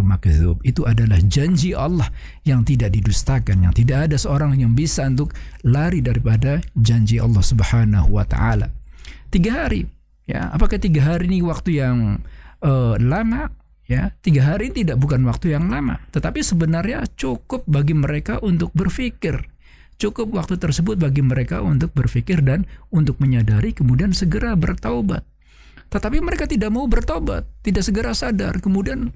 makdzub. 0.03 0.59
Itu 0.61 0.83
adalah 0.85 1.17
janji 1.25 1.71
Allah 1.71 2.11
yang 2.43 2.61
tidak 2.67 2.93
didustakan, 2.93 3.63
yang 3.63 3.73
tidak 3.73 4.11
ada 4.11 4.17
seorang 4.19 4.53
yang 4.59 4.77
bisa 4.77 5.07
untuk 5.07 5.33
lari 5.63 6.03
daripada 6.03 6.61
janji 6.77 7.17
Allah 7.17 7.41
Subhanahu 7.41 8.19
wa 8.19 8.27
taala 8.27 8.84
tiga 9.35 9.67
hari. 9.67 9.83
Ya, 10.23 10.47
apakah 10.55 10.79
tiga 10.79 11.03
hari 11.03 11.27
ini 11.27 11.43
waktu 11.43 11.83
yang 11.83 12.23
uh, 12.63 12.95
lama? 12.95 13.51
Ya, 13.85 14.15
tiga 14.23 14.55
hari 14.55 14.73
tidak 14.73 14.97
bukan 14.97 15.21
waktu 15.29 15.53
yang 15.53 15.69
lama, 15.69 16.01
tetapi 16.09 16.41
sebenarnya 16.41 17.05
cukup 17.13 17.67
bagi 17.69 17.93
mereka 17.93 18.41
untuk 18.41 18.73
berpikir. 18.73 19.45
Cukup 20.01 20.33
waktu 20.33 20.57
tersebut 20.57 20.97
bagi 20.97 21.21
mereka 21.21 21.61
untuk 21.61 21.93
berpikir 21.93 22.41
dan 22.41 22.65
untuk 22.89 23.21
menyadari 23.21 23.71
kemudian 23.71 24.11
segera 24.11 24.57
bertaubat. 24.57 25.21
Tetapi 25.93 26.17
mereka 26.19 26.49
tidak 26.49 26.73
mau 26.73 26.89
bertobat, 26.89 27.45
tidak 27.61 27.85
segera 27.85 28.11
sadar. 28.17 28.57
Kemudian 28.59 29.13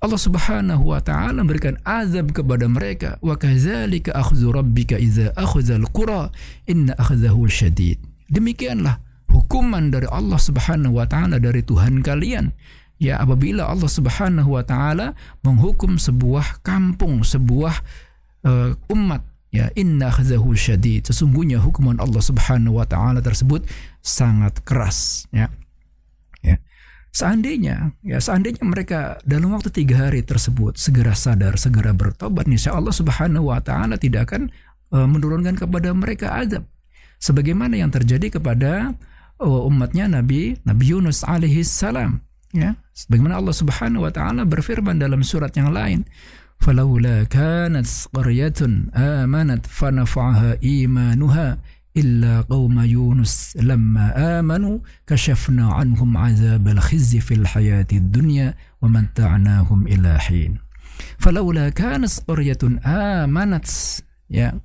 Allah 0.00 0.20
Subhanahu 0.20 0.94
wa 0.94 1.02
taala 1.02 1.42
memberikan 1.42 1.76
azab 1.82 2.30
kepada 2.30 2.70
mereka. 2.70 3.18
Wa 3.18 3.34
kadzalika 3.34 4.14
akhdhu 4.14 4.54
rabbika 4.54 4.96
idza 4.96 5.34
akhadha 5.34 5.76
al-qura 5.82 6.30
inna 6.70 6.94
akhdahu 6.94 7.50
syadid. 7.50 7.98
Demikianlah 8.30 9.05
hukuman 9.30 9.90
dari 9.90 10.06
Allah 10.10 10.38
Subhanahu 10.38 10.98
wa 10.98 11.06
taala 11.06 11.38
dari 11.42 11.62
Tuhan 11.62 12.02
kalian. 12.02 12.50
Ya 12.96 13.20
apabila 13.20 13.68
Allah 13.68 13.90
Subhanahu 13.92 14.56
wa 14.56 14.64
taala 14.64 15.12
menghukum 15.44 16.00
sebuah 16.00 16.64
kampung, 16.64 17.20
sebuah 17.20 17.74
uh, 18.46 18.72
umat 18.88 19.20
ya 19.52 19.68
inna 19.76 20.08
khazahu 20.08 20.56
syadid. 20.56 21.04
Sesungguhnya 21.08 21.60
hukuman 21.60 22.00
Allah 22.00 22.24
Subhanahu 22.24 22.80
wa 22.80 22.86
taala 22.88 23.20
tersebut 23.20 23.68
sangat 24.00 24.64
keras 24.64 25.28
ya. 25.28 25.52
Ya. 26.40 26.56
Seandainya 27.12 27.96
ya 28.00 28.16
seandainya 28.20 28.64
mereka 28.64 29.20
dalam 29.24 29.52
waktu 29.52 29.72
tiga 29.72 30.08
hari 30.08 30.24
tersebut 30.24 30.76
segera 30.80 31.16
sadar 31.16 31.56
segera 31.60 31.92
bertobat 31.92 32.48
insya 32.48 32.76
Allah 32.76 32.92
Subhanahu 32.92 33.52
wa 33.52 33.60
taala 33.60 34.00
tidak 34.00 34.32
akan 34.32 34.52
uh, 34.92 35.08
menurunkan 35.08 35.56
kepada 35.56 35.92
mereka 35.92 36.32
azab. 36.32 36.64
Sebagaimana 37.16 37.80
yang 37.80 37.88
terjadi 37.88 38.40
kepada 38.40 38.92
Oh, 39.36 39.68
umatnya 39.68 40.08
Nabi 40.08 40.56
Nabi 40.64 40.84
Yunus 40.96 41.20
alaihi 41.20 41.60
salam. 41.60 42.24
Ya 42.56 42.72
sebagaimana 42.96 43.36
Allah 43.36 43.52
Subhanahu 43.52 44.08
wa 44.08 44.12
taala 44.12 44.48
berfirman 44.48 44.96
dalam 44.96 45.20
surat 45.20 45.52
yang 45.52 45.76
lain 45.76 46.08
falaula 46.56 47.28
kanat 47.28 47.84
qaryatun 48.16 48.88
amanat 48.96 49.68
fanafa'aha 49.68 50.56
imanuha 50.64 51.60
illa 51.92 52.40
qauma 52.48 52.88
yunus 52.88 53.52
lamma 53.60 54.16
amanu 54.40 54.80
kashafna 55.04 55.76
anhum 55.76 56.16
azabal 56.16 56.80
khizyi 56.80 57.20
fil 57.20 57.44
hayatid 57.44 58.08
dunya 58.08 58.56
wa 58.80 58.88
matta'nahum 58.88 59.84
ila 59.84 60.16
hin. 60.16 60.56
Falaula 61.20 61.68
kanat 61.76 62.24
qaryatun 62.24 62.80
amanat 62.88 63.68
ya 64.32 64.56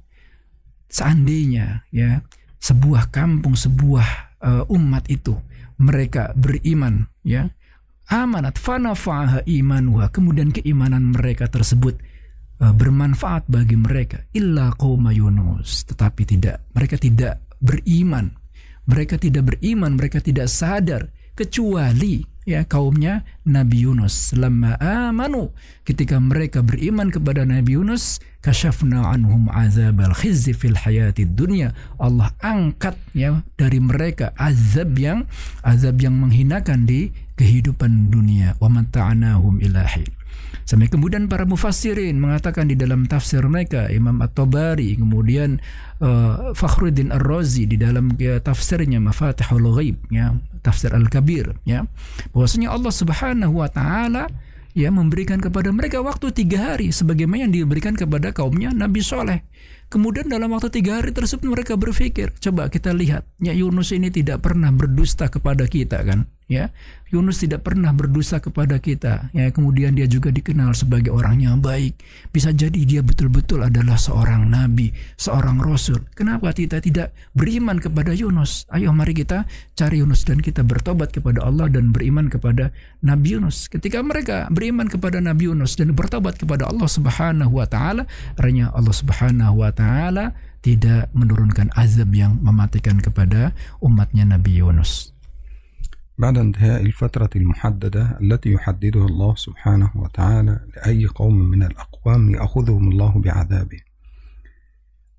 seandainya 0.88 1.84
ya 1.92 2.24
sebuah 2.64 3.12
kampung 3.12 3.60
sebuah 3.60 4.31
uh, 4.42 4.66
umat 4.68 5.08
itu. 5.08 5.38
Mereka 5.82 6.38
beriman 6.38 7.10
ya. 7.26 7.50
Amanat 8.12 8.60
fanafa'aha 8.60 9.48
imanuha. 9.48 10.12
Kemudian 10.12 10.52
keimanan 10.52 11.16
mereka 11.16 11.48
tersebut 11.48 11.98
uh, 12.60 12.74
bermanfaat 12.76 13.48
bagi 13.48 13.80
mereka. 13.80 14.28
Illa 14.36 14.74
qauma 14.76 15.16
Yunus. 15.16 15.88
Tetapi 15.88 16.22
tidak 16.28 16.70
mereka 16.76 17.00
tidak 17.00 17.42
beriman. 17.62 18.34
Mereka 18.90 19.22
tidak 19.22 19.56
beriman 19.56 19.96
mereka 19.96 20.20
tidak 20.20 20.52
sadar. 20.52 21.08
Kecuali 21.32 22.22
ya 22.44 22.68
kaumnya 22.68 23.24
Nabi 23.48 23.88
Yunus. 23.88 24.36
Lama 24.36 24.76
amanu. 24.78 25.54
Ketika 25.88 26.20
mereka 26.20 26.62
beriman 26.62 27.10
kepada 27.10 27.48
Nabi 27.48 27.80
Yunus 27.80 28.20
kasyafna 28.42 29.14
anhum 29.14 29.48
azab 29.54 30.02
al 30.02 30.18
khizzi 30.18 30.52
fil 30.58 30.74
hayati 30.74 31.30
dunya 31.30 31.72
Allah 32.02 32.34
angkat 32.42 32.98
ya 33.14 33.46
dari 33.56 33.78
mereka 33.78 34.34
azab 34.36 34.98
yang 34.98 35.30
azab 35.62 36.02
yang 36.02 36.18
menghinakan 36.18 36.90
di 36.90 37.14
kehidupan 37.38 38.14
dunia. 38.14 38.54
Wa 38.62 38.70
mata'nahum 38.70 39.58
ilahi 39.62 40.06
Sampai 40.62 40.88
kemudian 40.88 41.26
para 41.28 41.44
mufassirin 41.44 42.16
mengatakan 42.22 42.70
di 42.70 42.78
dalam 42.78 43.10
tafsir 43.10 43.44
mereka 43.44 43.90
Imam 43.90 44.22
At-Tabari 44.22 44.94
kemudian 44.96 45.60
uh, 46.00 46.54
Fakhruddin 46.54 47.12
Ar-Razi 47.12 47.68
di 47.68 47.76
dalam 47.76 48.14
ya, 48.16 48.40
tafsirnya 48.40 49.02
Mafatihul 49.02 49.68
Ghaib 49.74 49.98
ya 50.14 50.38
tafsir 50.62 50.94
Al-Kabir 50.94 51.58
ya. 51.66 51.84
Bahwasanya 52.32 52.72
Allah 52.72 52.94
Subhanahu 52.94 53.54
wa 53.58 53.68
taala 53.68 54.30
ya 54.78 54.90
memberikan 54.90 55.38
kepada 55.38 55.70
mereka 55.72 56.00
waktu 56.00 56.32
tiga 56.32 56.74
hari 56.74 56.90
sebagaimana 56.90 57.48
yang 57.48 57.54
diberikan 57.54 57.96
kepada 57.96 58.32
kaumnya 58.32 58.72
Nabi 58.72 59.04
Soleh. 59.04 59.44
Kemudian 59.92 60.32
dalam 60.32 60.56
waktu 60.56 60.72
tiga 60.72 61.04
hari 61.04 61.12
tersebut 61.12 61.44
mereka 61.52 61.76
berpikir, 61.76 62.32
coba 62.40 62.72
kita 62.72 62.96
lihat, 62.96 63.28
ya 63.44 63.52
Yunus 63.52 63.92
ini 63.92 64.08
tidak 64.08 64.40
pernah 64.40 64.72
berdusta 64.72 65.28
kepada 65.28 65.68
kita 65.68 66.00
kan, 66.08 66.32
ya 66.52 66.68
Yunus 67.12 67.44
tidak 67.44 67.68
pernah 67.68 67.92
berdosa 67.92 68.40
kepada 68.40 68.80
kita. 68.80 69.30
Ya 69.36 69.52
kemudian 69.52 69.92
dia 69.92 70.08
juga 70.08 70.32
dikenal 70.32 70.72
sebagai 70.72 71.12
orang 71.12 71.44
yang 71.44 71.60
baik. 71.60 72.00
Bisa 72.32 72.56
jadi 72.56 72.88
dia 72.88 73.04
betul-betul 73.04 73.68
adalah 73.68 74.00
seorang 74.00 74.48
nabi 74.48 74.96
seorang 75.20 75.60
rasul. 75.60 76.08
Kenapa 76.16 76.56
kita 76.56 76.80
tidak 76.80 77.12
beriman 77.36 77.84
kepada 77.84 78.16
Yunus? 78.16 78.64
Ayo 78.72 78.96
mari 78.96 79.12
kita 79.12 79.44
cari 79.76 80.00
Yunus 80.00 80.24
dan 80.24 80.40
kita 80.40 80.64
bertobat 80.64 81.12
kepada 81.12 81.44
Allah 81.44 81.68
dan 81.68 81.92
beriman 81.92 82.32
kepada 82.32 82.72
Nabi 83.04 83.36
Yunus. 83.36 83.68
Ketika 83.68 84.00
mereka 84.00 84.48
beriman 84.48 84.88
kepada 84.88 85.20
Nabi 85.20 85.52
Yunus 85.52 85.76
dan 85.76 85.92
bertobat 85.92 86.40
kepada 86.40 86.72
Allah 86.72 86.88
Subhanahu 86.88 87.60
wa 87.60 87.68
taala 87.68 88.08
artinya 88.40 88.72
Allah 88.72 88.96
Subhanahu 88.96 89.60
wa 89.60 89.72
taala 89.76 90.32
tidak 90.64 91.12
menurunkan 91.12 91.74
azab 91.76 92.14
yang 92.16 92.40
mematikan 92.40 93.04
kepada 93.04 93.52
umatnya 93.84 94.24
Nabi 94.24 94.62
Yunus 94.62 95.12
بعد 96.22 96.38
انتهاء 96.38 96.82
الفترة 96.82 97.30
المحددة 97.36 98.18
التي 98.22 98.52
يحددها 98.52 99.06
الله 99.06 99.36
سبحانه 99.36 99.92
وتعالى 99.96 100.60
لأي 100.76 101.06
قوم 101.06 101.40
من 101.40 101.64
الأقوام 101.64 102.30
يأخذهم 102.30 102.92
الله 102.92 103.20
بعذابه. 103.20 103.80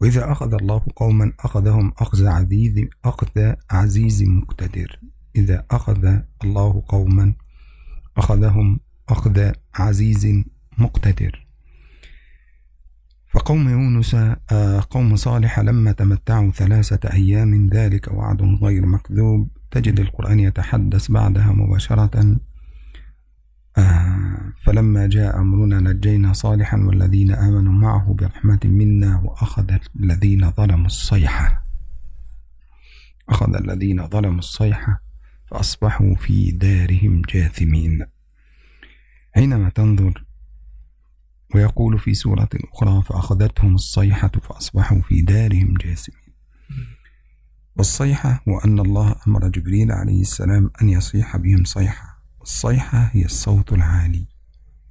وإذا 0.00 0.32
أخذ 0.32 0.54
الله 0.54 0.82
قوما 0.96 1.32
أخذهم 1.40 1.92
أخذ 1.98 2.26
عزيز 2.26 2.88
أخذ 3.04 3.54
عزيز 3.70 4.22
مقتدر. 4.22 5.00
إذا 5.36 5.66
أخذ 5.70 6.18
الله 6.44 6.82
قوما 6.88 7.34
أخذهم 8.16 8.80
أخذ 9.08 9.52
عزيز 9.74 10.42
مقتدر. 10.78 11.46
فقوم 13.28 13.68
يونس 13.68 14.14
آه، 14.14 14.82
قوم 14.90 15.16
صالح 15.16 15.60
لما 15.60 15.92
تمتعوا 15.92 16.50
ثلاثة 16.50 17.12
أيام 17.12 17.68
ذلك 17.68 18.08
وعد 18.12 18.42
غير 18.42 18.86
مكذوب. 18.86 19.61
تجد 19.72 20.00
القرآن 20.00 20.40
يتحدث 20.40 21.10
بعدها 21.10 21.52
مباشرة. 21.52 22.36
آه، 23.78 24.52
فلما 24.62 25.06
جاء 25.06 25.38
أمرنا 25.38 25.80
نجينا 25.80 26.32
صالحا 26.32 26.76
والذين 26.76 27.30
آمنوا 27.32 27.72
معه 27.72 28.14
برحمة 28.14 28.60
منا 28.64 29.20
وأخذ 29.24 29.78
الذين 30.00 30.50
ظلموا 30.50 30.86
الصيحة. 30.86 31.66
أخذ 33.28 33.56
الذين 33.56 34.08
ظلموا 34.08 34.38
الصيحة 34.38 35.02
فأصبحوا 35.50 36.14
في 36.14 36.50
دارهم 36.50 37.22
جاثمين. 37.34 38.06
حينما 39.34 39.68
تنظر 39.68 40.24
ويقول 41.54 41.98
في 41.98 42.14
سورة 42.14 42.48
أخرى 42.72 43.02
فأخذتهم 43.02 43.74
الصيحة 43.74 44.28
فأصبحوا 44.28 45.00
في 45.00 45.20
دارهم 45.20 45.74
جاثمين. 45.74 46.21
والصيحة 47.76 48.42
هو 48.48 48.58
أن 48.58 48.78
الله 48.78 49.14
أمر 49.28 49.48
جبريل 49.48 49.92
عليه 49.92 50.20
السلام 50.20 50.70
أن 50.82 50.88
يصيح 50.88 51.36
بهم 51.36 51.64
صيحة. 51.64 52.22
الصيحة 52.42 53.10
هي 53.12 53.24
الصوت 53.24 53.72
العالي. 53.72 54.26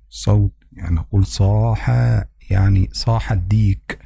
صوت 0.10 0.54
يعني 0.74 0.96
نقول 0.96 1.26
صاح 1.26 1.90
يعني 2.50 2.90
صاح 2.92 3.32
الديك. 3.32 4.00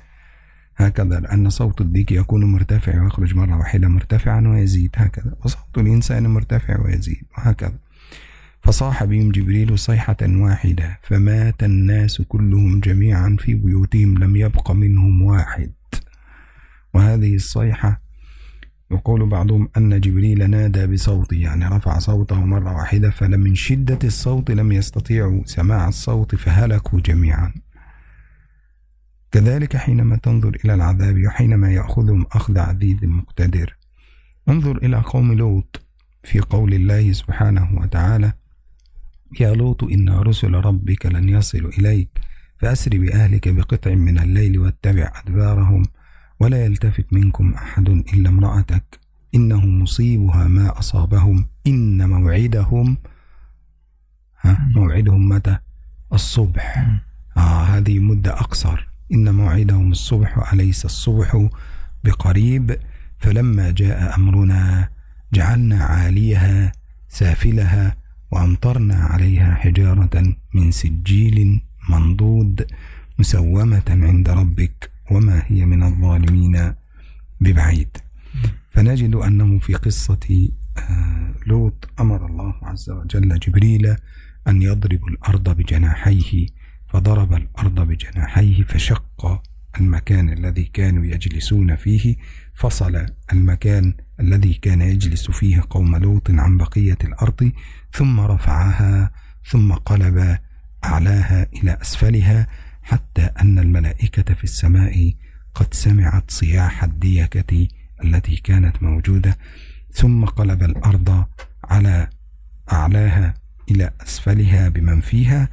هكذا 0.78 1.20
لأن 1.20 1.50
صوت 1.50 1.82
الديك 1.82 2.12
يكون 2.12 2.46
مرتفع 2.46 3.04
ويخرج 3.04 3.36
مرة 3.36 3.58
واحدة 3.58 3.88
مرتفعا 3.88 4.48
ويزيد. 4.48 4.92
هكذا 4.96 5.36
وصوت 5.46 5.78
الإنسان 5.78 6.28
مرتفع 6.28 6.82
ويزيد 6.82 7.24
وهكذا. 7.38 7.80
فصاح 8.62 9.04
بهم 9.04 9.32
جبريل 9.32 9.80
صيحة 9.80 10.18
واحدة. 10.22 11.00
فمات 11.04 11.64
الناس 11.64 12.22
كلهم 12.22 12.80
جميعا 12.80 13.36
في 13.40 13.54
بيوتهم 13.54 14.18
لم 14.18 14.36
يبق 14.36 14.72
منهم 14.72 15.22
واحد. 15.22 15.72
وهذه 16.94 17.36
الصيحة 17.36 18.05
يقول 18.92 19.30
بعضهم 19.30 19.70
أن 19.78 20.02
جبريل 20.02 20.50
نادى 20.50 20.88
بصوته 20.88 21.38
يعني 21.38 21.66
رفع 21.66 22.00
صوته 22.00 22.46
مرة 22.46 22.76
واحدة 22.76 23.10
فلم 23.10 23.40
من 23.40 23.56
شدة 23.56 24.00
الصوت 24.04 24.52
لم 24.52 24.72
يستطيعوا 24.72 25.42
سماع 25.46 25.88
الصوت 25.88 26.36
فهلكوا 26.36 27.00
جميعا. 27.00 27.54
كذلك 29.32 29.78
حينما 29.78 30.16
تنظر 30.16 30.58
إلى 30.66 30.74
العذاب 30.74 31.24
وحينما 31.26 31.72
يأخذهم 31.72 32.26
أخذ 32.32 32.58
عزيز 32.58 33.04
مقتدر. 33.04 33.76
انظر 34.50 34.78
إلى 34.78 34.98
قوم 34.98 35.34
لوط 35.34 35.82
في 36.24 36.40
قول 36.40 36.74
الله 36.74 37.12
سبحانه 37.12 37.80
وتعالى 37.82 38.34
يا 39.40 39.54
لوط 39.54 39.84
إن 39.84 40.10
رسل 40.10 40.54
ربك 40.54 41.06
لن 41.06 41.30
يصلوا 41.30 41.72
إليك 41.72 42.10
فأسر 42.58 42.98
بأهلك 42.98 43.50
بقطع 43.50 43.94
من 43.94 44.20
الليل 44.20 44.60
واتبع 44.60 45.12
أدبارهم. 45.26 45.84
ولا 46.40 46.66
يلتفت 46.66 47.06
منكم 47.12 47.54
أحد 47.54 47.90
إلا 47.90 48.30
امرأتك. 48.30 49.00
إنه 49.36 49.66
مصيبها 49.66 50.48
ما 50.48 50.80
أصابهم. 50.80 51.46
إن 51.68 52.10
موعدهم 52.10 52.98
ها 54.42 54.70
موعدهم 54.76 55.30
متى؟ 55.30 55.58
الصبح. 56.14 56.88
آه 57.38 57.64
هذه 57.64 58.00
مدة 58.00 58.34
أقصر. 58.34 58.88
إن 59.14 59.36
موعدهم 59.36 59.92
الصبح 59.92 60.54
أليس 60.54 60.86
الصبح 60.86 61.48
بقريب؟ 62.04 62.78
فلما 63.20 63.72
جاء 63.72 64.16
أمرنا 64.16 64.90
جعلنا 65.34 65.84
عاليها 65.84 66.72
سافلها 67.08 67.96
وأمطرنا 68.32 68.96
عليها 68.96 69.56
حجارة 69.56 70.36
من 70.54 70.72
سجيل 70.72 71.62
منضود 71.90 72.68
مسومة 73.20 73.84
عند 73.90 74.30
ربك. 74.30 74.95
وما 75.12 75.44
هي 75.48 75.66
من 75.66 75.84
الظالمين 75.84 76.74
ببعيد. 77.42 77.98
فنجد 78.70 79.16
أنه 79.16 79.60
في 79.60 79.74
قصة 79.74 80.50
آه، 80.78 81.34
لوط 81.48 81.90
أمر 82.00 82.26
الله 82.26 82.54
عز 82.62 82.90
وجل 82.90 83.40
جبريل 83.40 83.96
أن 84.48 84.62
يضرب 84.62 85.08
الأرض 85.08 85.50
بجناحيه 85.50 86.48
فضرب 86.88 87.34
الأرض 87.34 87.80
بجناحيه 87.88 88.64
فشق 88.64 89.42
المكان 89.80 90.30
الذي 90.30 90.64
كانوا 90.64 91.06
يجلسون 91.06 91.76
فيه 91.76 92.16
فصل 92.56 93.06
المكان 93.34 93.94
الذي 94.20 94.54
كان 94.54 94.82
يجلس 94.82 95.32
فيه 95.32 95.64
قوم 95.70 95.96
لوط 95.96 96.32
عن 96.32 96.58
بقية 96.58 96.98
الأرض 97.04 97.52
ثم 97.94 98.20
رفعها 98.20 99.12
ثم 99.46 99.74
قلب 99.74 100.38
أعلاها 100.86 101.48
إلى 101.54 101.78
أسفلها 101.82 102.48
حتى 102.86 103.22
أن 103.22 103.60
الملائكة 103.60 104.34
في 104.34 104.44
السماء 104.44 105.14
قد 105.56 105.74
سمعت 105.74 106.32
صياح 106.32 106.84
الديكة 106.84 107.68
التي 108.04 108.36
كانت 108.36 108.84
موجودة 108.84 109.38
ثم 109.92 110.26
قلب 110.26 110.64
الأرض 110.64 111.26
على 111.64 112.10
أعلاها 112.72 113.34
إلى 113.72 113.92
أسفلها 114.02 114.70
بمن 114.70 115.02
فيها 115.02 115.50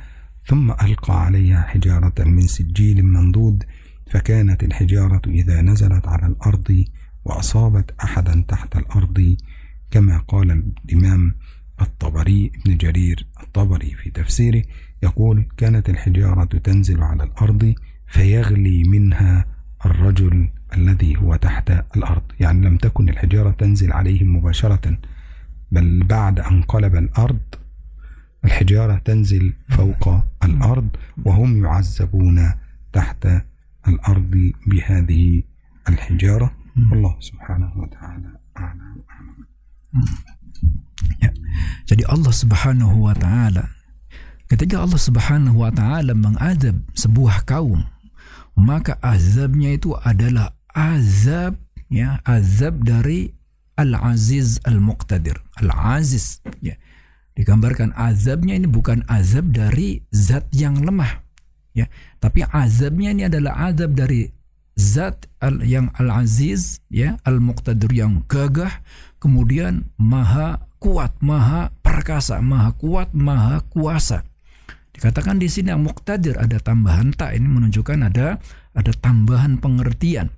ثم 0.46 0.70
ألقى 0.70 1.24
عليها 1.24 1.62
حجارة 1.62 2.14
من 2.18 2.46
سجيل 2.46 3.04
منضود 3.04 3.64
فكانت 4.10 4.62
الحجارة 4.62 5.22
إذا 5.26 5.60
نزلت 5.60 6.08
على 6.08 6.26
الأرض 6.26 6.84
وأصابت 7.24 7.94
أحدا 8.04 8.44
تحت 8.48 8.76
الأرض 8.76 9.36
كما 9.90 10.18
قال 10.18 10.72
الإمام 10.84 11.34
الطبري 11.80 12.52
ابن 12.54 12.76
جرير 12.76 13.26
الطبري 13.42 13.94
في 13.94 14.10
تفسيره 14.10 14.62
يقول 15.02 15.46
كانت 15.56 15.88
الحجارة 15.88 16.44
تنزل 16.44 17.02
على 17.02 17.24
الأرض 17.24 17.74
فيغلي 18.06 18.84
منها 18.84 19.44
الرجل 19.86 20.48
الذي 20.76 21.16
هو 21.16 21.36
تحت 21.36 21.70
الأرض. 21.96 22.22
يعني 22.40 22.66
لم 22.66 22.76
تكن 22.76 23.08
الحجارة 23.08 23.50
تنزل 23.50 23.92
عليهم 23.92 24.36
مباشرة 24.36 24.98
بل 25.72 26.02
بعد 26.04 26.40
أن 26.40 26.62
قلب 26.62 26.96
الأرض 26.96 27.40
الحجارة 28.44 28.96
تنزل 28.98 29.52
فوق 29.68 30.24
الأرض 30.44 30.88
وهم 31.24 31.64
يعذبون 31.64 32.52
تحت 32.92 33.28
الأرض 33.88 34.52
بهذه 34.66 35.42
الحجارة. 35.88 36.56
والله 36.90 37.16
سبحانه 37.20 37.72
وتعالى 37.76 38.30
أعلم. 38.56 39.04
Ya. 41.20 41.30
Jadi 41.84 42.02
Allah 42.08 42.32
Subhanahu 42.32 42.96
wa 43.06 43.14
taala 43.14 43.68
ketika 44.52 44.84
Allah 44.84 45.00
Subhanahu 45.00 45.64
wa 45.64 45.72
taala 45.72 46.12
mengadab 46.12 46.76
sebuah 46.92 47.48
kaum 47.48 47.80
maka 48.52 49.00
azabnya 49.00 49.72
itu 49.72 49.96
adalah 49.96 50.52
azab 50.76 51.56
ya 51.88 52.20
azab 52.28 52.84
dari 52.84 53.32
Al-Aziz 53.72 54.60
Al-Muqtadir. 54.68 55.40
Al-Aziz 55.56 56.44
ya. 56.60 56.76
Digambarkan 57.32 57.96
azabnya 57.96 58.52
ini 58.60 58.68
bukan 58.68 59.08
azab 59.08 59.56
dari 59.56 60.04
zat 60.12 60.44
yang 60.52 60.76
lemah 60.84 61.24
ya. 61.72 61.88
Tapi 62.20 62.44
azabnya 62.44 63.16
ini 63.16 63.24
adalah 63.32 63.72
azab 63.72 63.96
dari 63.96 64.28
zat 64.76 65.28
al 65.40 65.64
yang 65.64 65.92
al-aziz 66.00 66.80
ya 66.88 67.20
al-muqtadir 67.28 67.92
yang 67.92 68.24
gagah 68.24 68.80
kemudian 69.20 69.92
maha 70.00 70.64
kuat 70.80 71.12
maha 71.20 71.68
perkasa 71.84 72.40
maha 72.40 72.72
kuat 72.80 73.12
maha 73.12 73.60
kuasa 73.68 74.24
dikatakan 75.02 75.42
di 75.42 75.50
sini 75.50 75.74
yang 75.74 75.82
muqtadir 75.82 76.38
ada 76.38 76.62
tambahan 76.62 77.10
tak 77.10 77.34
ini 77.34 77.50
menunjukkan 77.50 78.06
ada 78.06 78.38
ada 78.70 78.92
tambahan 78.94 79.58
pengertian. 79.58 80.30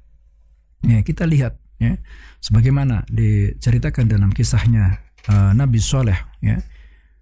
Ya 0.80 1.04
kita 1.04 1.28
lihat 1.28 1.60
ya 1.76 2.00
sebagaimana 2.40 3.04
diceritakan 3.12 4.08
dalam 4.08 4.32
kisahnya 4.32 5.04
uh, 5.28 5.52
Nabi 5.52 5.84
Soleh 5.84 6.16
ya. 6.40 6.64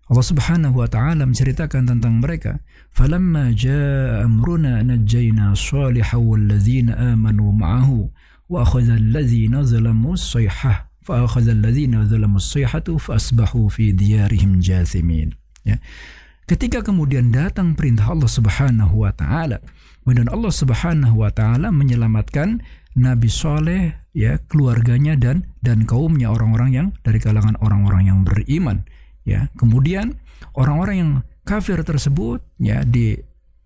Allah 0.06 0.22
Subhanahu 0.22 0.78
wa 0.78 0.86
taala 0.86 1.26
menceritakan 1.26 1.90
tentang 1.90 2.22
mereka 2.22 2.62
falamma 2.94 3.50
jaa 3.50 4.22
amruna 4.22 4.78
najjayna 4.86 5.58
salihan 5.58 6.22
walladzina 6.22 6.94
amanu 6.94 7.50
ma'ahu 7.50 8.06
wa 8.54 8.62
akhadha 8.62 9.02
alladzina 9.02 9.66
zalamu 9.66 10.14
as-sayhah 10.14 10.86
fa 11.02 11.26
akhadha 11.26 11.58
alladzina 11.58 12.06
zalamu 12.06 12.38
as-sayhatu 12.38 13.02
fa 13.02 13.18
asbahu 13.18 13.66
fi 13.66 13.90
diyarihim 13.90 14.62
ya 15.66 15.80
ketika 16.46 16.82
kemudian 16.82 17.30
datang 17.30 17.74
perintah 17.78 18.10
Allah 18.12 18.30
Subhanahu 18.30 19.06
wa 19.06 19.12
taala 19.14 19.58
kemudian 20.02 20.28
Allah 20.30 20.52
Subhanahu 20.52 21.14
wa 21.22 21.30
taala 21.30 21.70
menyelamatkan 21.70 22.62
Nabi 22.92 23.28
Soleh 23.32 24.12
ya 24.12 24.36
keluarganya 24.50 25.16
dan 25.16 25.48
dan 25.64 25.88
kaumnya 25.88 26.28
orang-orang 26.28 26.70
yang 26.72 26.86
dari 27.00 27.16
kalangan 27.22 27.56
orang-orang 27.64 28.12
yang 28.12 28.18
beriman 28.26 28.84
ya 29.24 29.48
kemudian 29.56 30.20
orang-orang 30.52 30.96
yang 30.98 31.12
kafir 31.42 31.80
tersebut 31.82 32.44
ya 32.60 32.84
di 32.84 33.16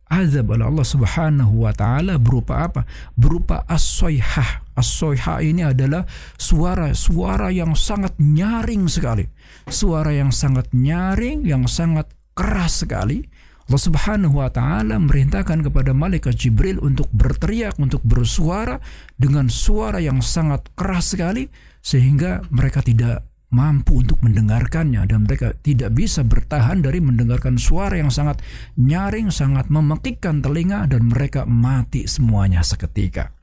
azab 0.06 0.54
oleh 0.54 0.66
Allah 0.70 0.86
Subhanahu 0.86 1.66
wa 1.66 1.72
taala 1.74 2.18
berupa 2.18 2.62
apa? 2.66 2.86
Berupa 3.18 3.66
as-soihah. 3.66 4.62
As-soihah 4.76 5.42
ini 5.42 5.66
adalah 5.66 6.06
suara-suara 6.38 7.50
yang 7.50 7.74
sangat 7.74 8.14
nyaring 8.20 8.86
sekali. 8.86 9.26
Suara 9.66 10.14
yang 10.14 10.30
sangat 10.30 10.70
nyaring, 10.70 11.42
yang 11.42 11.66
sangat 11.66 12.06
keras 12.37 12.85
sekali. 12.85 13.25
Allah 13.66 13.83
Subhanahu 13.83 14.38
wa 14.38 14.46
taala 14.46 14.94
merintahkan 15.03 15.66
kepada 15.66 15.90
malaikat 15.90 16.38
Jibril 16.38 16.79
untuk 16.79 17.11
berteriak, 17.11 17.75
untuk 17.83 17.99
bersuara 18.07 18.79
dengan 19.18 19.51
suara 19.51 19.99
yang 19.99 20.22
sangat 20.22 20.70
keras 20.79 21.18
sekali 21.18 21.51
sehingga 21.83 22.46
mereka 22.55 22.79
tidak 22.79 23.27
mampu 23.51 24.03
untuk 24.03 24.22
mendengarkannya 24.22 25.07
dan 25.07 25.27
mereka 25.27 25.55
tidak 25.62 25.94
bisa 25.94 26.22
bertahan 26.22 26.83
dari 26.83 27.03
mendengarkan 27.03 27.59
suara 27.59 27.99
yang 27.99 28.11
sangat 28.11 28.38
nyaring, 28.79 29.35
sangat 29.35 29.66
memekikkan 29.66 30.42
telinga 30.42 30.87
dan 30.87 31.11
mereka 31.11 31.42
mati 31.42 32.07
semuanya 32.07 32.62
seketika. 32.62 33.35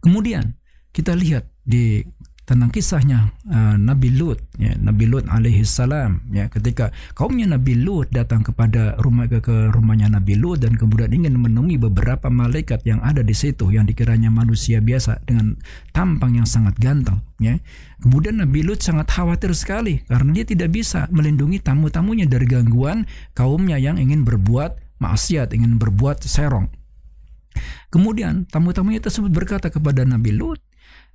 Kemudian 0.00 0.56
kita 0.92 1.12
lihat 1.12 1.48
di 1.64 2.00
tentang 2.48 2.72
kisahnya 2.72 3.28
uh, 3.52 3.76
Nabi 3.76 4.08
Lut 4.16 4.40
ya 4.56 4.72
Nabi 4.80 5.04
Lut 5.04 5.28
alaihi 5.28 5.68
salam 5.68 6.24
ya 6.32 6.48
ketika 6.48 6.88
kaumnya 7.12 7.44
Nabi 7.44 7.76
Lut 7.76 8.08
datang 8.08 8.40
kepada 8.40 8.96
rumah 9.04 9.28
ke, 9.28 9.44
ke 9.44 9.68
rumahnya 9.68 10.08
Nabi 10.08 10.40
Lut 10.40 10.64
dan 10.64 10.80
kemudian 10.80 11.12
ingin 11.12 11.36
menemui 11.36 11.76
beberapa 11.76 12.32
malaikat 12.32 12.88
yang 12.88 13.04
ada 13.04 13.20
di 13.20 13.36
situ 13.36 13.68
yang 13.68 13.84
dikiranya 13.84 14.32
manusia 14.32 14.80
biasa 14.80 15.20
dengan 15.28 15.60
tampang 15.92 16.40
yang 16.40 16.48
sangat 16.48 16.72
ganteng 16.80 17.20
ya. 17.36 17.60
Kemudian 18.00 18.40
Nabi 18.40 18.64
Lut 18.64 18.80
sangat 18.80 19.12
khawatir 19.12 19.52
sekali 19.52 20.00
karena 20.08 20.32
dia 20.32 20.48
tidak 20.48 20.72
bisa 20.72 21.04
melindungi 21.12 21.60
tamu-tamunya 21.60 22.24
dari 22.24 22.48
gangguan 22.48 23.04
kaumnya 23.36 23.76
yang 23.76 24.00
ingin 24.00 24.24
berbuat 24.24 24.88
maksiat 25.04 25.52
ingin 25.52 25.76
berbuat 25.76 26.24
serong. 26.24 26.72
Kemudian 27.88 28.44
tamu-tamunya 28.48 29.00
tersebut 29.00 29.32
berkata 29.32 29.72
kepada 29.72 30.04
Nabi 30.04 30.36
Lut, 30.36 30.60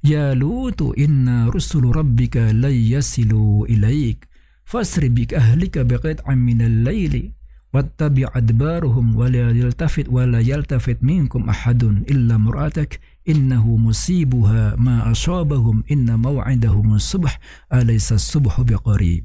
يا 0.03 0.33
لوط 0.33 0.81
إن 0.99 1.47
رسل 1.47 1.83
ربك 1.83 2.37
لن 2.37 2.75
يصلوا 2.75 3.65
إليك. 3.65 4.27
فاسر 4.65 5.07
بك 5.07 5.33
أهلك 5.33 5.79
بقطع 5.79 6.33
من 6.33 6.61
الليل 6.61 7.31
واتبع 7.73 8.27
أدبارهم 8.35 9.15
ولا 9.15 9.49
يلتفت 9.49 10.05
ولا 10.09 10.39
يلتفت 10.39 10.97
منكم 11.01 11.49
أحد 11.49 11.83
إلا 11.83 12.35
امرأتك. 12.35 12.99
إنه 13.29 13.77
مصيبها 13.77 14.75
ما 14.75 15.11
أصابهم 15.11 15.83
إن 15.91 16.19
موعدهم 16.19 16.93
الصبح. 16.93 17.39
أليس 17.73 18.13
الصبح 18.13 18.61
بقريب؟ 18.61 19.23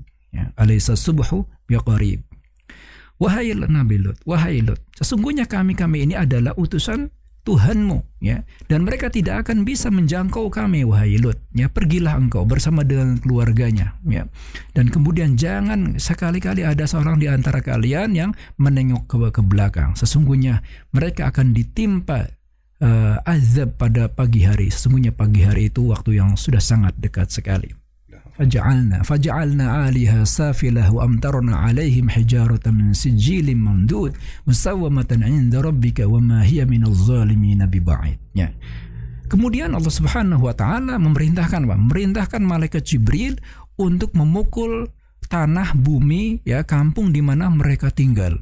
أليس 0.60 0.90
الصبح 0.90 1.42
بقريب؟ 1.70 2.22
Wahai 3.18 3.50
Nabi 3.50 3.98
Lut, 3.98 4.14
wahai 4.22 4.62
Lut, 4.62 4.78
sesungguhnya 4.94 5.50
kami-kami 5.50 6.06
ini 6.06 6.14
adalah 6.14 6.54
utusan 6.54 7.10
Tuhanmu 7.48 8.20
ya. 8.20 8.44
Dan 8.68 8.84
mereka 8.84 9.08
tidak 9.08 9.48
akan 9.48 9.64
bisa 9.64 9.88
menjangkau 9.88 10.52
kami 10.52 10.84
wahai 10.84 11.16
Lut 11.16 11.40
ya. 11.56 11.72
Pergilah 11.72 12.20
engkau 12.20 12.44
bersama 12.44 12.84
dengan 12.84 13.16
keluarganya 13.16 13.96
ya. 14.04 14.28
Dan 14.76 14.92
kemudian 14.92 15.40
jangan 15.40 15.96
sekali-kali 15.96 16.68
ada 16.68 16.84
seorang 16.84 17.16
di 17.16 17.24
antara 17.32 17.64
kalian 17.64 18.12
yang 18.12 18.30
menengok 18.60 19.08
ke, 19.08 19.16
ke 19.32 19.40
belakang. 19.40 19.96
Sesungguhnya 19.96 20.60
mereka 20.92 21.32
akan 21.32 21.56
ditimpa 21.56 22.28
uh, 22.84 23.16
azab 23.24 23.80
pada 23.80 24.12
pagi 24.12 24.44
hari. 24.44 24.68
Sesungguhnya 24.68 25.16
pagi 25.16 25.48
hari 25.48 25.72
itu 25.72 25.88
waktu 25.88 26.20
yang 26.20 26.36
sudah 26.36 26.60
sangat 26.60 26.92
dekat 27.00 27.32
sekali 27.32 27.87
فجعلنا 28.37 29.05
فجعلنا 29.05 29.65
عاليها 29.71 30.25
سافلة 30.25 30.89
وأمطرنا 30.89 31.55
عليهم 31.55 32.09
حجارة 32.09 32.65
من 32.73 32.93
سجيل 32.93 33.57
ممدود 33.57 34.17
مسومة 34.47 35.11
عند 35.21 35.53
ربك 35.55 35.99
وما 36.01 36.43
هي 36.43 36.65
من 36.65 36.81
الظالمين 36.85 37.65
ببعيد 37.65 38.17
ya. 38.33 38.49
Kemudian 39.29 39.73
Allah 39.73 39.93
Subhanahu 39.93 40.45
wa 40.45 40.53
taala 40.53 40.97
memerintahkan 41.01 41.65
apa? 41.65 41.77
Memerintahkan 41.77 42.41
malaikat 42.41 42.85
Jibril 42.85 43.37
untuk 43.77 44.13
memukul 44.13 44.89
tanah 45.25 45.73
bumi 45.73 46.45
ya 46.45 46.61
kampung 46.61 47.09
di 47.09 47.21
mana 47.23 47.49
mereka 47.49 47.89
tinggal. 47.89 48.37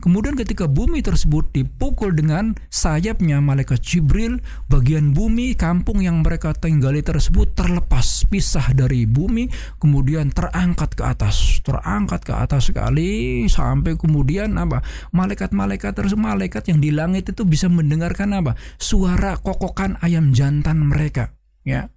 Kemudian 0.00 0.32
ketika 0.32 0.64
bumi 0.64 1.04
tersebut 1.04 1.52
dipukul 1.52 2.16
dengan 2.16 2.56
sayapnya 2.72 3.36
malaikat 3.44 3.84
Jibril, 3.84 4.40
bagian 4.72 5.12
bumi 5.12 5.52
kampung 5.52 6.00
yang 6.00 6.24
mereka 6.24 6.56
tinggali 6.56 7.04
tersebut 7.04 7.52
terlepas, 7.52 8.24
pisah 8.32 8.72
dari 8.72 9.04
bumi, 9.04 9.52
kemudian 9.76 10.32
terangkat 10.32 10.96
ke 10.96 11.04
atas, 11.04 11.60
terangkat 11.60 12.24
ke 12.24 12.32
atas 12.32 12.72
sekali 12.72 13.44
sampai 13.44 14.00
kemudian 14.00 14.56
apa? 14.56 14.80
Malaikat-malaikat 15.12 15.92
tersebut, 15.92 16.32
malaikat 16.32 16.72
yang 16.72 16.80
di 16.80 16.90
langit 16.96 17.28
itu 17.36 17.44
bisa 17.44 17.68
mendengarkan 17.68 18.32
apa? 18.32 18.56
Suara 18.80 19.36
kokokan 19.36 20.00
ayam 20.00 20.32
jantan 20.32 20.80
mereka, 20.80 21.36
ya. 21.60 21.92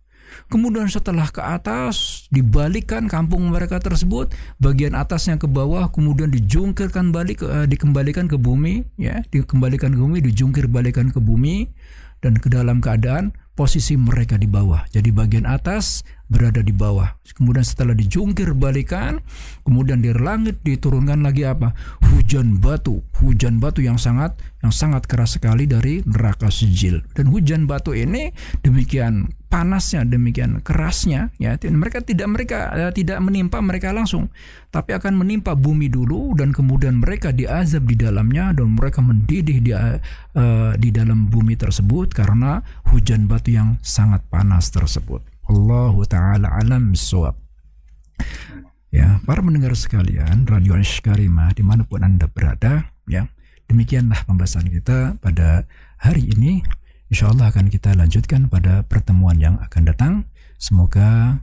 Kemudian 0.47 0.87
setelah 0.89 1.27
ke 1.29 1.41
atas 1.41 2.27
dibalikan 2.29 3.09
kampung 3.09 3.49
mereka 3.49 3.79
tersebut, 3.81 4.31
bagian 4.61 4.93
atasnya 4.93 5.41
ke 5.41 5.45
bawah, 5.49 5.89
kemudian 5.89 6.29
dijungkirkan 6.31 7.13
balik, 7.13 7.41
uh, 7.43 7.65
dikembalikan 7.65 8.29
ke 8.29 8.37
bumi, 8.37 8.87
ya, 8.95 9.21
dikembalikan 9.29 9.93
ke 9.93 9.99
bumi, 9.99 10.19
dijungkir 10.23 10.65
balikan 10.69 11.09
ke 11.09 11.19
bumi, 11.19 11.69
dan 12.23 12.39
ke 12.39 12.47
dalam 12.47 12.79
keadaan 12.79 13.35
posisi 13.53 13.99
mereka 13.99 14.39
di 14.39 14.47
bawah. 14.47 14.87
Jadi 14.89 15.11
bagian 15.13 15.45
atas 15.45 16.01
berada 16.33 16.65
di 16.65 16.73
bawah. 16.73 17.13
Kemudian 17.37 17.61
setelah 17.61 17.93
dijungkir 17.93 18.57
balikan, 18.57 19.21
kemudian 19.61 20.01
di 20.01 20.09
langit 20.17 20.57
diturunkan 20.65 21.21
lagi 21.21 21.45
apa? 21.45 21.77
Hujan 22.09 22.57
batu, 22.57 23.05
hujan 23.21 23.61
batu 23.61 23.85
yang 23.85 24.01
sangat 24.01 24.33
yang 24.65 24.73
sangat 24.73 25.05
keras 25.05 25.37
sekali 25.37 25.69
dari 25.69 26.01
neraka 26.09 26.49
sijil. 26.49 27.05
Dan 27.13 27.29
hujan 27.29 27.69
batu 27.69 27.93
ini 27.93 28.33
demikian 28.65 29.29
panasnya 29.53 30.01
demikian 30.01 30.65
kerasnya 30.65 31.29
ya 31.37 31.53
mereka 31.69 32.01
tidak 32.01 32.25
mereka 32.25 32.73
uh, 32.73 32.89
tidak 32.89 33.21
menimpa 33.21 33.61
mereka 33.61 33.93
langsung 33.93 34.33
tapi 34.73 34.97
akan 34.97 35.13
menimpa 35.13 35.53
bumi 35.53 35.93
dulu 35.93 36.33
dan 36.33 36.49
kemudian 36.49 36.97
mereka 36.97 37.29
diazab 37.29 37.85
di 37.85 37.93
dalamnya 37.93 38.49
dan 38.57 38.73
mereka 38.73 39.05
mendidih 39.05 39.61
di 39.61 39.69
uh, 39.77 39.93
di 40.73 40.89
dalam 40.89 41.29
bumi 41.29 41.53
tersebut 41.53 42.17
karena 42.17 42.65
hujan 42.89 43.29
batu 43.29 43.53
yang 43.53 43.77
sangat 43.85 44.25
panas 44.25 44.73
tersebut 44.73 45.21
Allah 45.49 45.95
taala 46.07 46.47
alam 46.59 46.95
suap 46.95 47.43
Ya, 48.93 49.17
para 49.25 49.41
pendengar 49.41 49.73
sekalian, 49.73 50.45
Radio 50.45 50.77
Karimah 50.77 51.49
di 51.57 51.65
mana 51.65 51.81
pun 51.81 52.05
Anda 52.05 52.29
berada, 52.29 52.93
ya, 53.09 53.25
demikianlah 53.65 54.21
pembahasan 54.29 54.69
kita 54.69 55.17
pada 55.17 55.65
hari 55.97 56.29
ini. 56.29 56.61
Insya 57.09 57.33
Allah 57.33 57.49
akan 57.49 57.73
kita 57.73 57.97
lanjutkan 57.97 58.53
pada 58.53 58.85
pertemuan 58.85 59.41
yang 59.41 59.57
akan 59.65 59.89
datang. 59.89 60.13
Semoga 60.61 61.41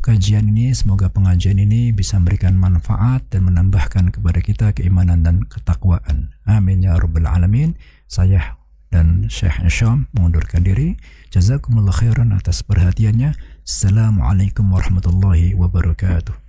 kajian 0.00 0.48
ini, 0.48 0.72
semoga 0.72 1.12
pengajian 1.12 1.60
ini 1.60 1.92
bisa 1.92 2.16
memberikan 2.16 2.56
manfaat 2.56 3.28
dan 3.28 3.44
menambahkan 3.44 4.16
kepada 4.16 4.40
kita 4.40 4.72
keimanan 4.72 5.20
dan 5.20 5.44
ketakwaan. 5.44 6.32
Amin 6.48 6.80
ya 6.80 6.96
rabbal 6.96 7.28
alamin. 7.28 7.76
Saya 8.08 8.56
dan 8.88 9.28
Syekh 9.28 9.68
Isyam 9.68 10.08
mengundurkan 10.16 10.64
diri. 10.64 10.96
Jazakumullah 11.36 11.92
khairan 11.92 12.32
atas 12.32 12.64
perhatiannya. 12.64 13.36
Assalamualaikum 13.60 14.72
warahmatullahi 14.72 15.52
wabarakatuh. 15.52 16.45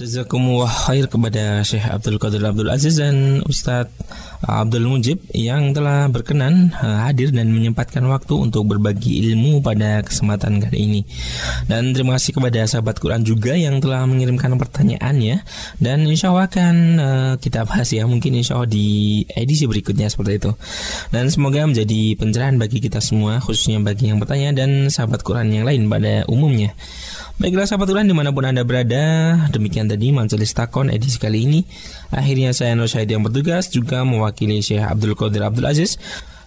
Jazakumullah 0.00 0.88
khair 0.88 1.12
kepada 1.12 1.60
Syekh 1.60 1.84
Abdul 1.84 2.16
Qadir 2.16 2.40
Abdul 2.40 2.72
Aziz 2.72 2.96
dan 2.96 3.44
Ustadz 3.44 3.92
Abdul 4.40 4.88
Mujib 4.88 5.20
yang 5.36 5.76
telah 5.76 6.08
berkenan 6.08 6.72
uh, 6.72 7.04
hadir 7.04 7.28
dan 7.28 7.52
menyempatkan 7.52 8.00
waktu 8.08 8.32
untuk 8.32 8.64
berbagi 8.64 9.20
ilmu 9.28 9.60
pada 9.60 10.00
kesempatan 10.00 10.64
kali 10.64 10.78
ini. 10.80 11.00
Dan 11.68 11.92
terima 11.92 12.16
kasih 12.16 12.32
kepada 12.32 12.64
sahabat 12.64 12.96
Quran 12.96 13.28
juga 13.28 13.52
yang 13.52 13.76
telah 13.84 14.08
mengirimkan 14.08 14.56
pertanyaannya 14.56 15.44
dan 15.76 16.08
insya 16.08 16.32
Allah 16.32 16.48
akan 16.48 16.74
uh, 16.96 17.34
kita 17.36 17.68
bahas 17.68 17.92
ya 17.92 18.08
mungkin 18.08 18.40
insya 18.40 18.56
Allah 18.56 18.72
di 18.72 19.20
edisi 19.36 19.68
berikutnya 19.68 20.08
seperti 20.08 20.40
itu. 20.40 20.50
Dan 21.12 21.28
semoga 21.28 21.68
menjadi 21.68 22.16
pencerahan 22.16 22.56
bagi 22.56 22.80
kita 22.80 23.04
semua 23.04 23.36
khususnya 23.44 23.76
bagi 23.84 24.08
yang 24.08 24.16
bertanya 24.16 24.64
dan 24.64 24.88
sahabat 24.88 25.20
Quran 25.20 25.52
yang 25.52 25.68
lain 25.68 25.92
pada 25.92 26.24
umumnya. 26.24 26.72
Baiklah 27.40 27.64
sahabat 27.64 27.88
Tuhan 27.88 28.04
di 28.04 28.12
mana 28.12 28.36
pun 28.36 28.44
Anda 28.44 28.68
berada 28.68 29.32
Demikian 29.48 29.88
tadi 29.90 30.14
Majelis 30.14 30.54
Takon 30.54 30.94
edisi 30.94 31.18
kali 31.18 31.50
ini 31.50 31.60
Akhirnya 32.14 32.54
saya 32.54 32.78
Nur 32.78 32.86
Syahid 32.86 33.10
yang 33.10 33.26
bertugas 33.26 33.66
Juga 33.74 34.06
mewakili 34.06 34.62
Syekh 34.62 34.86
Abdul 34.86 35.18
Qadir 35.18 35.42
Abdul 35.42 35.66
Aziz 35.66 35.98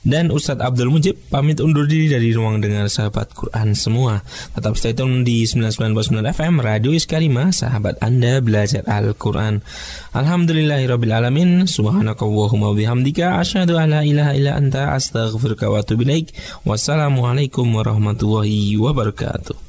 dan 0.03 0.29
Ustadz 0.35 0.59
Abdul 0.59 0.91
Mujib 0.91 1.15
pamit 1.31 1.63
undur 1.63 1.87
diri 1.87 2.11
dari 2.11 2.35
ruang 2.35 2.59
dengar 2.59 2.91
sahabat 2.91 3.31
Quran 3.31 3.71
semua. 3.71 4.19
Tetap 4.51 4.75
stay 4.75 4.91
tune 4.91 5.23
di 5.23 5.47
99.9 5.47 6.19
FM 6.27 6.59
Radio 6.59 6.91
Iskarima, 6.91 7.55
sahabat 7.55 8.03
Anda 8.03 8.43
belajar 8.43 8.83
Al-Quran. 8.83 9.63
Alhamdulillahirrabbilalamin, 10.11 11.65
subhanakallahumma 11.71 12.75
bihamdika, 12.75 13.39
asyhadu 13.39 13.79
an 13.79 13.95
la 13.95 14.01
ilaha 14.03 14.35
illa 14.35 14.59
anta 14.59 14.91
astaghfiruka 14.91 15.71
wa 15.71 15.79
atubu 15.79 16.03
Wassalamualaikum 16.67 17.65
warahmatullahi 17.71 18.75
wabarakatuh. 18.75 19.62